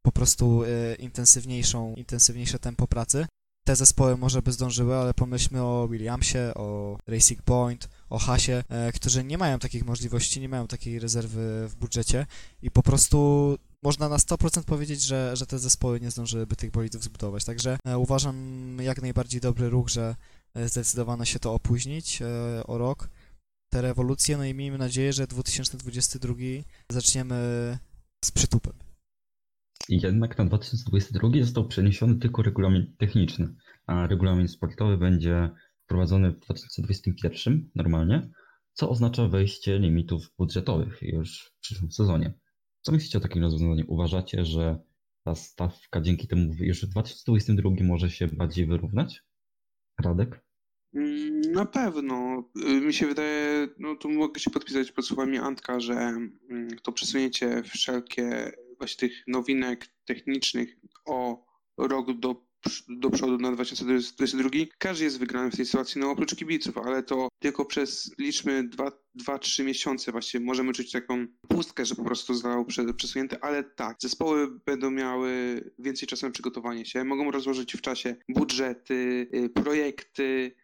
[0.02, 3.26] po prostu e, intensywniejszą, intensywniejsze tempo pracy.
[3.66, 8.92] Te zespoły może by zdążyły, ale pomyślmy o Williamsie, o Racing Point, o Hasie, e,
[8.92, 12.26] którzy nie mają takich możliwości, nie mają takiej rezerwy w budżecie
[12.62, 17.04] i po prostu można na 100% powiedzieć, że, że te zespoły nie zdążyłyby tych bolidów
[17.04, 17.44] zbudować.
[17.44, 18.36] Także e, uważam
[18.80, 20.16] jak najbardziej dobry ruch, że
[20.66, 22.22] zdecydowano się to opóźnić
[22.66, 23.08] o rok
[23.74, 26.34] te rewolucje, no i miejmy nadzieję, że 2022
[26.90, 27.34] zaczniemy
[28.24, 28.72] z przytupem.
[29.88, 33.54] Jednak na 2022 został przeniesiony tylko regulamin techniczny,
[33.86, 35.50] a regulamin sportowy będzie
[35.84, 38.30] wprowadzony w 2021 normalnie,
[38.72, 42.34] co oznacza wejście limitów budżetowych już w przyszłym sezonie.
[42.84, 43.84] Co myślicie o takim rozwiązaniu?
[43.88, 44.78] Uważacie, że
[45.24, 49.22] ta stawka dzięki temu już w 2022 może się bardziej wyrównać?
[50.00, 50.44] Radek?
[50.94, 52.44] Mm, na pewno.
[52.68, 56.92] Y, mi się wydaje, no tu mogę się podpisać pod słowami Antka, że mm, to
[56.92, 60.76] przesunięcie wszelkie właśnie tych nowinek technicznych
[61.06, 61.46] o
[61.78, 62.46] rok do,
[62.88, 64.50] do przodu na 2022.
[64.78, 68.68] Każdy jest wygrany w tej sytuacji, no oprócz kibiców, ale to tylko przez liczmy
[69.18, 74.60] 2-3 miesiące właśnie możemy czuć taką pustkę, że po prostu zostało przesunięte, ale tak, zespoły
[74.66, 80.54] będą miały więcej czasu na przygotowanie się, mogą rozłożyć w czasie budżety, y, projekty,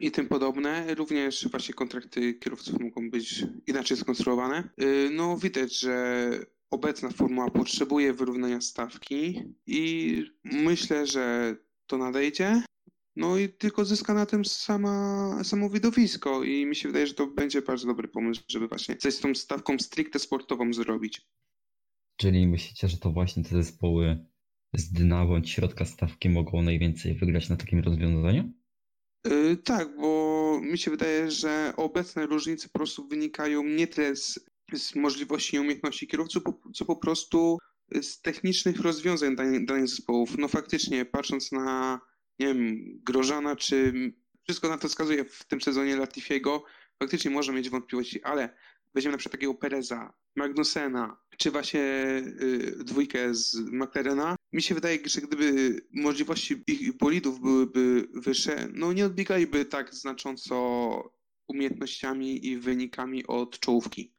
[0.00, 0.94] i tym podobne.
[0.94, 4.68] Również właśnie kontrakty kierowców mogą być inaczej skonstruowane.
[4.82, 6.30] Y, no widać, że
[6.76, 11.56] obecna formuła potrzebuje wyrównania stawki i myślę, że
[11.86, 12.62] to nadejdzie.
[13.16, 17.26] No i tylko zyska na tym sama, samo widowisko i mi się wydaje, że to
[17.26, 21.22] będzie bardzo dobry pomysł, żeby właśnie coś z tą stawką stricte sportową zrobić.
[22.20, 24.26] Czyli myślicie, że to właśnie te zespoły
[24.74, 28.52] z dna bądź środka stawki mogą najwięcej wygrać na takim rozwiązaniu?
[29.26, 34.40] Yy, tak, bo mi się wydaje, że obecne różnice po prostu wynikają nie tyle z,
[34.74, 36.42] z możliwości i umiejętności kierowców,
[36.74, 37.58] co po prostu
[38.02, 39.36] z technicznych rozwiązań
[39.66, 40.38] danych, zespołów.
[40.38, 42.00] No faktycznie, patrząc na,
[42.38, 43.92] nie wiem, Grożana, czy
[44.42, 46.64] wszystko na to wskazuje w tym sezonie Latifiego,
[46.98, 48.56] faktycznie można mieć wątpliwości, ale
[48.94, 51.82] weźmiemy na przykład takiego Pereza, Magnusena, czy właśnie
[52.42, 58.92] y, dwójkę z McLarena, mi się wydaje, że gdyby możliwości ich bolidów byłyby wyższe, no
[58.92, 61.16] nie odbiegaliby tak znacząco
[61.48, 64.15] umiejętnościami i wynikami od czołówki.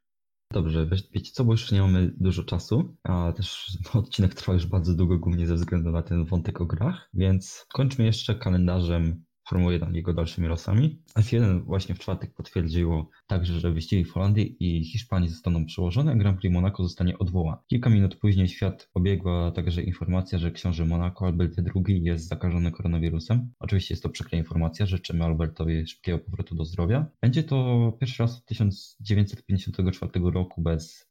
[0.52, 4.94] Dobrze, wiecie co, bo już nie mamy dużo czasu, a też odcinek trwa już bardzo
[4.94, 9.94] długo, głównie ze względu na ten wątek o grach, więc kończmy jeszcze kalendarzem Formuły 1
[9.94, 11.02] jego dalszymi losami.
[11.18, 16.14] F1 właśnie w czwartek potwierdziło także, że wyścigi w Holandii i Hiszpanii zostaną przełożone, a
[16.14, 17.58] Grand Prix Monaco zostanie odwołany.
[17.66, 23.52] Kilka minut później świat obiegła także informacja, że książę Monaco Albert II jest zakażony koronawirusem.
[23.58, 27.06] Oczywiście jest to przykra informacja, życzymy Albertowi szybkiego powrotu do zdrowia.
[27.22, 31.10] Będzie to pierwszy raz od 1954 roku bez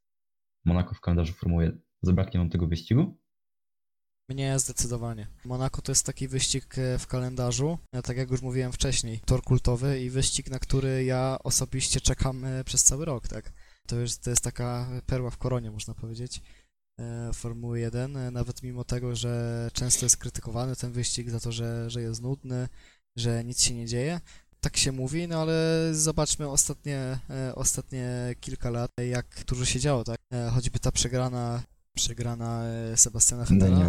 [0.65, 1.81] Monaco w kalendarzu Formuły 1.
[2.01, 3.17] Zabraknie nam tego wyścigu,
[4.29, 5.27] mnie zdecydowanie.
[5.45, 9.43] Monaco to jest taki wyścig e, w kalendarzu, e, tak jak już mówiłem wcześniej, tor
[9.43, 13.53] kultowy i wyścig, na który ja osobiście czekam e, przez cały rok, tak.
[13.87, 16.41] To jest, to jest taka perła w koronie, można powiedzieć,
[17.33, 22.01] Formuły 1, nawet mimo tego, że często jest krytykowany ten wyścig za to, że, że
[22.01, 22.67] jest nudny,
[23.17, 24.21] że nic się nie dzieje,
[24.61, 27.19] tak się mówi, no ale zobaczmy ostatnie,
[27.55, 30.17] ostatnie kilka lat, jak dużo się działo, tak?
[30.53, 31.63] Choćby ta przegrana
[31.97, 33.85] przegrana e, Sebastiana Vettela.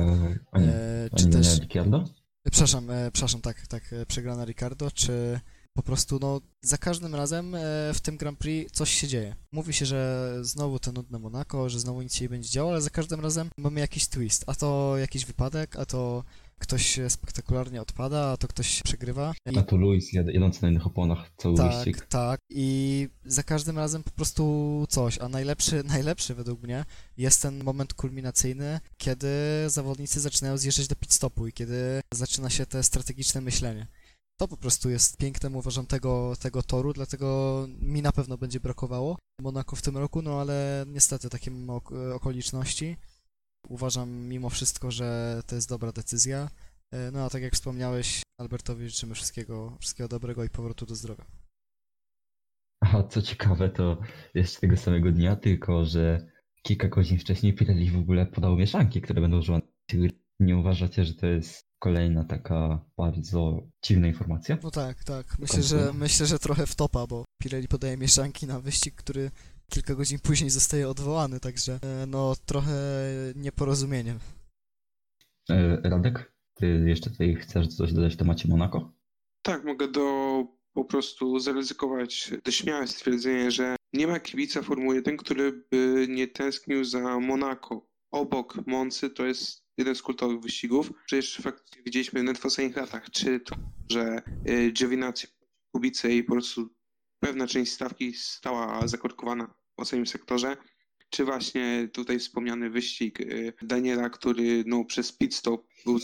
[0.54, 1.61] E, czy też...
[1.61, 2.04] Ricciardo?
[2.50, 5.40] Przepraszam, e, przepraszam, tak, tak, przegrana Ricardo, czy
[5.78, 7.59] po prostu, no, za każdym razem e,
[7.94, 9.36] w tym Grand Prix coś się dzieje.
[9.52, 12.80] Mówi się, że znowu to nudne Monaco, że znowu nic się nie będzie działo, ale
[12.80, 14.44] za każdym razem mamy jakiś twist.
[14.46, 16.24] A to jakiś wypadek, a to
[16.59, 19.34] ktoś spektakularnie odpada, a to ktoś przegrywa.
[19.52, 19.59] I...
[19.59, 22.06] A to Luis jadący na innych oponach cały tak, wyścig.
[22.06, 26.84] Tak, i za każdym razem po prostu coś, a najlepszy, najlepszy według mnie
[27.16, 29.28] jest ten moment kulminacyjny, kiedy
[29.66, 33.86] zawodnicy zaczynają zjeżdżać do pit stopu i kiedy zaczyna się te strategiczne myślenie.
[34.40, 39.18] To po prostu jest pięknem, uważam, tego, tego toru, dlatego mi na pewno będzie brakowało
[39.40, 41.50] Monako w tym roku, no ale niestety takie
[42.14, 42.96] okoliczności.
[43.68, 46.50] Uważam mimo wszystko, że to jest dobra decyzja.
[46.92, 51.24] E, no a tak jak wspomniałeś, Albertowi życzymy wszystkiego, wszystkiego dobrego i powrotu do zdrowia.
[52.80, 53.98] A co ciekawe, to
[54.34, 56.26] jeszcze tego samego dnia, tylko że
[56.62, 59.62] kilka godzin wcześniej Pirelli w ogóle podał mieszanki, które będą używane.
[60.40, 64.59] Nie uważacie, że to jest kolejna taka bardzo dziwna informacja?
[64.62, 65.38] No tak, tak.
[65.38, 69.30] Myślę, że, myślę, że trochę wtopa, bo Pirelli podaje mieszanki na wyścig, który
[69.70, 72.72] kilka godzin później zostaje odwołany, także e, no trochę
[73.36, 74.18] nieporozumieniem.
[75.50, 78.92] E, Radek, ty jeszcze tutaj chcesz coś dodać w temacie Monako?
[79.42, 85.64] Tak, mogę do po prostu zaryzykować śmiałe stwierdzenie, że nie ma kibica Formuły 1, który
[85.70, 87.88] by nie tęsknił za Monako.
[88.10, 90.92] Obok Moncy to jest jeden z kultowych wyścigów.
[91.06, 93.56] Przecież faktycznie widzieliśmy nawet w ostatnich latach, czy to,
[93.90, 95.26] że y, Giovinazzi
[95.72, 96.68] Kubice i po prostu
[97.20, 100.56] pewna część stawki stała zakorkowana w ostatnim sektorze,
[101.10, 105.98] czy właśnie tutaj wspomniany wyścig y, Daniela, który no, przez pit stop był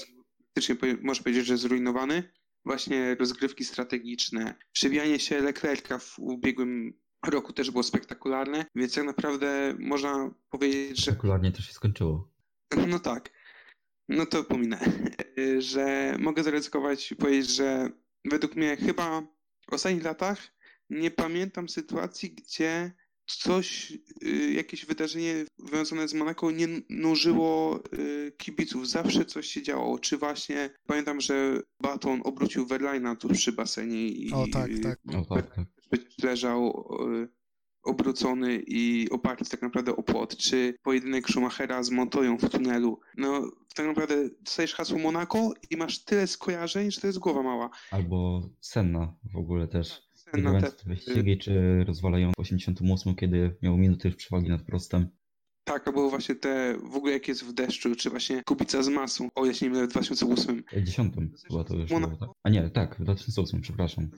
[0.55, 2.33] praktycznie, można powiedzieć, że zrujnowany.
[2.65, 6.93] Właśnie rozgrywki strategiczne, przybijanie się Leclerca w ubiegłym
[7.27, 11.03] roku też było spektakularne, więc tak naprawdę można powiedzieć, że...
[11.03, 12.31] Spektakularnie też się skończyło.
[12.89, 13.31] No tak.
[14.09, 14.81] No to pominę,
[15.59, 17.91] że mogę zaryzykować i powiedzieć, że
[18.25, 19.21] według mnie chyba
[19.71, 20.54] w ostatnich latach
[20.91, 22.93] nie pamiętam sytuacji, gdzie
[23.27, 28.89] coś, y, jakieś wydarzenie związane z Monaco nie nużyło y, kibiców.
[28.89, 29.99] Zawsze coś się działo.
[29.99, 34.99] Czy właśnie pamiętam, że Baton obrócił Verlaina tu przy basenie i o, tak, tak.
[35.17, 35.67] O, tak, tak.
[36.23, 36.87] leżał
[37.23, 37.29] y,
[37.85, 43.01] obrócony i oparty tak naprawdę o płot, czy pojedynek Schumachera z Montoją w tunelu.
[43.17, 47.71] No, tak naprawdę dostajesz hasło Monaco i masz tyle skojarzeń, że to jest głowa mała.
[47.91, 50.04] Albo Senna w ogóle też.
[50.35, 55.09] Tak, Senna te wyścigi, czy rozwalając w 88, kiedy miał minuty już przewagi nad prostem.
[55.65, 59.29] Tak, albo właśnie te, w ogóle jak jest w deszczu, czy właśnie Kubica z masą,
[59.35, 60.65] o jeśli nie w 2008.
[60.73, 61.15] W 10
[61.49, 62.29] chyba to już było, tak.
[62.43, 64.11] A nie, tak, w 2008, przepraszam.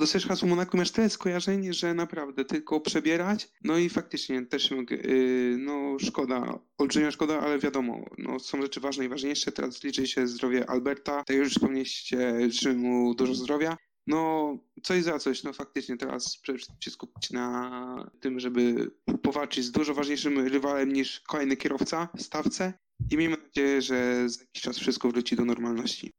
[0.00, 3.48] Dostajesz hasło Monaco, masz tyle skojarzeń, że naprawdę tylko przebierać.
[3.64, 9.04] No i faktycznie też yy, no szkoda, olbrzymia szkoda, ale wiadomo, no są rzeczy ważne
[9.04, 9.52] i ważniejsze.
[9.52, 11.24] Teraz liczy się zdrowie Alberta.
[11.24, 13.76] Tak już wspomnieliście, życzę mu dużo zdrowia.
[14.06, 18.90] No, coś za coś, no faktycznie teraz przede wszystkim się skupić na tym, żeby
[19.22, 22.72] powalczyć z dużo ważniejszym rywalem niż kolejny kierowca w stawce
[23.10, 26.10] i miejmy nadzieję, że za jakiś czas wszystko wróci do normalności.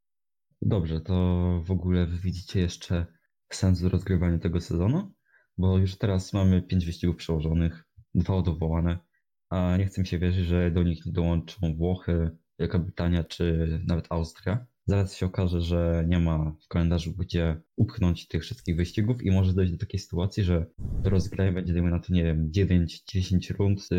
[0.62, 1.14] Dobrze, to
[1.66, 3.06] w ogóle widzicie jeszcze
[3.54, 5.14] sens w rozgrywaniu tego sezonu,
[5.58, 7.84] bo już teraz mamy pięć wyścigów przełożonych,
[8.16, 9.00] dwa odwołane,
[9.50, 14.06] a nie chcę mi się wierzyć, że do nich dołączą Włochy, Wielka Brytania czy nawet
[14.10, 14.66] Austria.
[14.88, 19.54] Zaraz się okaże, że nie ma w kalendarzu gdzie upchnąć tych wszystkich wyścigów i może
[19.54, 23.90] dojść do takiej sytuacji, że do rozgrania będzie, dajmy na to, nie wiem, 9-10 rund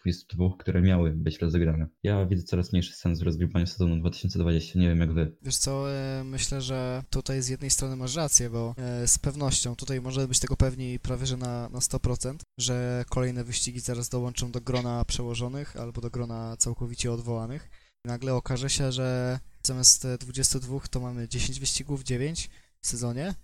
[0.00, 1.88] 22, które miały być rozegrane.
[2.02, 5.36] Ja widzę coraz mniejszy sens w rozgrywaniu sezonu 2020, nie wiem jak wy.
[5.42, 9.76] Wiesz co, e, myślę, że tutaj z jednej strony masz rację, bo e, z pewnością
[9.76, 14.50] tutaj może być tego pewni prawie że na, na 100%, że kolejne wyścigi zaraz dołączą
[14.50, 17.70] do grona przełożonych albo do grona całkowicie odwołanych.
[18.04, 23.34] Nagle okaże się, że zamiast 22 to mamy 10 wyścigów, 9 w sezonie,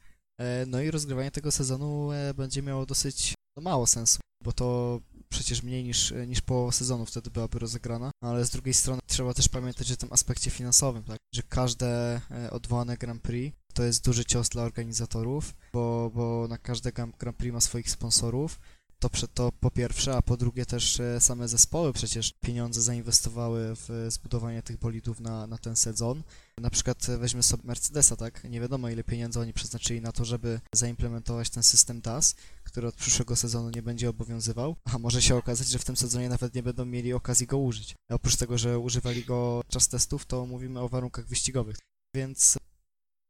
[0.41, 5.85] e, no i rozgrywanie tego sezonu będzie miało dosyć mało sensu, bo to przecież mniej
[5.85, 9.93] niż, niż połowa sezonu wtedy byłaby rozegrana, no, ale z drugiej strony trzeba też pamiętać
[9.93, 11.19] o tym aspekcie finansowym, tak?
[11.35, 16.59] że każde e, odwołane Grand Prix to jest duży cios dla organizatorów, bo, bo na
[16.59, 18.59] każde Grand Prix ma swoich sponsorów,
[18.99, 24.07] to, to po pierwsze, a po drugie też e, same zespoły przecież pieniądze zainwestowały w
[24.09, 26.23] zbudowanie tych bolidów na, na ten sezon.
[26.59, 28.45] Na przykład e, weźmy sobie Mercedesa, tak?
[28.45, 32.35] Nie wiadomo ile pieniędzy oni przeznaczyli na to, żeby zaimplementować ten system DAS,
[32.65, 36.29] który od przyszłego sezonu nie będzie obowiązywał, a może się okazać, że w tym sezonie
[36.29, 37.95] nawet nie będą mieli okazji go użyć.
[38.11, 41.77] A oprócz tego, że używali go czas testów, to mówimy o warunkach wyścigowych.
[42.15, 42.59] Więc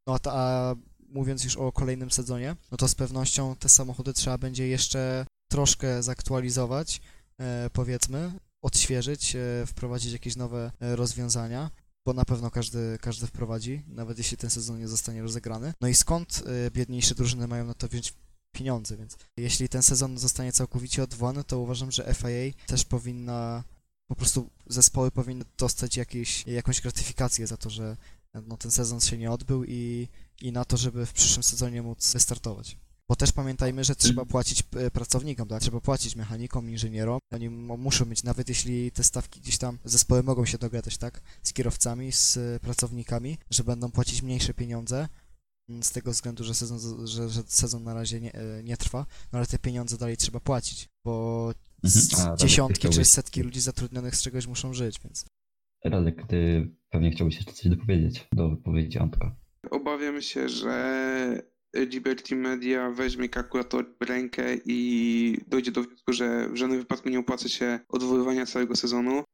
[0.07, 0.75] no a
[1.09, 5.27] mówiąc już o kolejnym sezonie, no to z pewnością te samochody trzeba będzie jeszcze
[5.57, 7.01] troszkę zaktualizować,
[7.39, 8.33] e, powiedzmy,
[8.63, 11.71] odświeżyć, e, wprowadzić jakieś nowe e, rozwiązania.
[12.07, 15.75] bo na pewno każdy, każdy wprowadzi, nawet jeśli ten sezon nie zostanie rozegrany.
[15.81, 18.15] No i skąd biedniejsze drużyny mają na to wziąć
[18.53, 23.65] pieniądze, więc jeśli ten sezon zostanie całkowicie odwołany, to uważam, że FIA też powinna,
[24.07, 27.97] po prostu zespoły powinny dostać jakieś, jakąś gratyfikację za to, że
[28.47, 30.09] no, ten sezon się nie odbył i,
[30.43, 32.77] i na to, żeby w przyszłym sezonie móc wystartować.
[33.09, 35.61] Bo też pamiętajmy, że trzeba płacić e, pracownikom, tak?
[35.61, 37.19] trzeba płacić mechanikom, inżynierom.
[37.33, 41.21] Oni muszą mieć, nawet jeśli te stawki gdzieś tam, zespoły mogą się dogadać, tak?
[41.43, 45.09] Z kierowcami, z e, pracownikami, że będą płacić mniejsze pieniądze,
[45.69, 49.07] mm, z tego względu, że sezon, że, że sezon na razie nie, e, nie trwa,
[49.33, 51.53] no ale te pieniądze dalej trzeba płacić, bo
[51.85, 52.33] mhm.
[52.33, 55.27] A, dziesiątki czy setki ludzi zatrudnionych z czegoś muszą żyć, więc...
[55.85, 59.37] Radek, ty pewnie chciałbyś jeszcze coś dopowiedzieć do wypowiedzi Antka.
[59.71, 66.57] Obawiam się, że Liberty Media weźmie kalkulator w rękę i dojdzie do wniosku, że w
[66.57, 69.25] żadnym wypadku nie opłaca się odwoływania całego sezonu.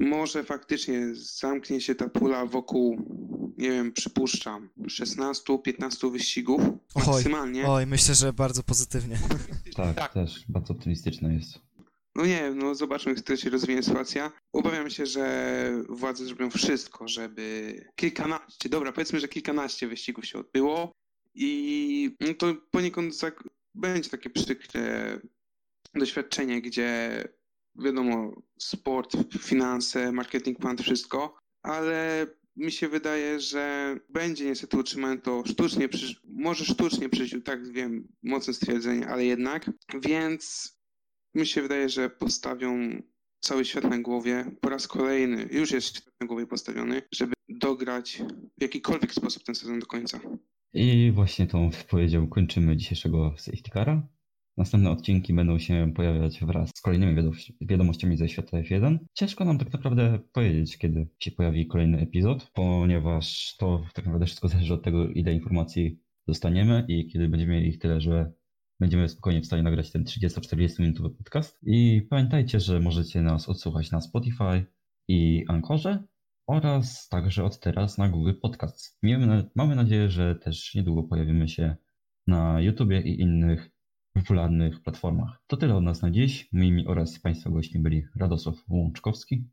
[0.00, 2.96] Może faktycznie zamknie się ta pula wokół,
[3.58, 6.60] nie wiem, przypuszczam, 16-15 wyścigów
[6.94, 7.68] oj, maksymalnie.
[7.68, 9.18] Oj, myślę, że bardzo pozytywnie.
[9.76, 11.58] Tak, tak, też bardzo optymistyczne jest.
[12.14, 14.32] No nie, no zobaczmy, jak to się rozwinie sytuacja.
[14.52, 20.92] Obawiam się, że władze zrobią wszystko, żeby kilkanaście, dobra, powiedzmy, że kilkanaście wyścigów się odbyło
[21.36, 25.20] i no to poniekąd tak, będzie takie przykre
[25.94, 27.22] doświadczenie, gdzie
[27.74, 32.26] wiadomo, sport, finanse, marketing, plan, wszystko, ale
[32.56, 35.88] mi się wydaje, że będzie niestety utrzymane to sztucznie,
[36.24, 39.70] może sztucznie przy tak wiem, mocne stwierdzenie, ale jednak,
[40.00, 40.72] więc
[41.34, 43.02] mi się wydaje, że postawią
[43.40, 48.22] cały świat na głowie po raz kolejny, już jest świat na głowie postawiony, żeby dograć
[48.58, 50.20] w jakikolwiek sposób ten sezon do końca.
[50.76, 54.08] I właśnie tą wypowiedzią kończymy dzisiejszego Safety Cara.
[54.56, 58.98] Następne odcinki będą się pojawiać wraz z kolejnymi wiadomościami ze świata F1.
[59.14, 64.48] Ciężko nam tak naprawdę powiedzieć, kiedy się pojawi kolejny epizod, ponieważ to tak naprawdę wszystko
[64.48, 68.32] zależy od tego, ile informacji dostaniemy i kiedy będziemy mieli ich tyle, że
[68.80, 71.58] będziemy spokojnie w stanie nagrać ten 30-40 minutowy podcast.
[71.66, 74.64] I pamiętajcie, że możecie nas odsłuchać na Spotify
[75.08, 76.04] i Ankorze
[76.46, 78.98] oraz także od teraz na Google Podcast.
[79.02, 81.76] Mamy, mamy nadzieję, że też niedługo pojawimy się
[82.26, 83.70] na YouTubie i innych
[84.12, 85.42] popularnych platformach.
[85.46, 86.48] To tyle od nas na dziś.
[86.52, 89.50] Moimi oraz Państwa gośćmi byli Radosław Łączkowski.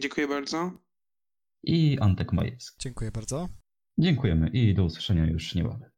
[0.00, 0.72] Dziękuję bardzo.
[1.62, 2.76] I Antek Majewski.
[2.80, 3.48] Dziękuję bardzo.
[3.98, 5.93] Dziękujemy i do usłyszenia już niebawem.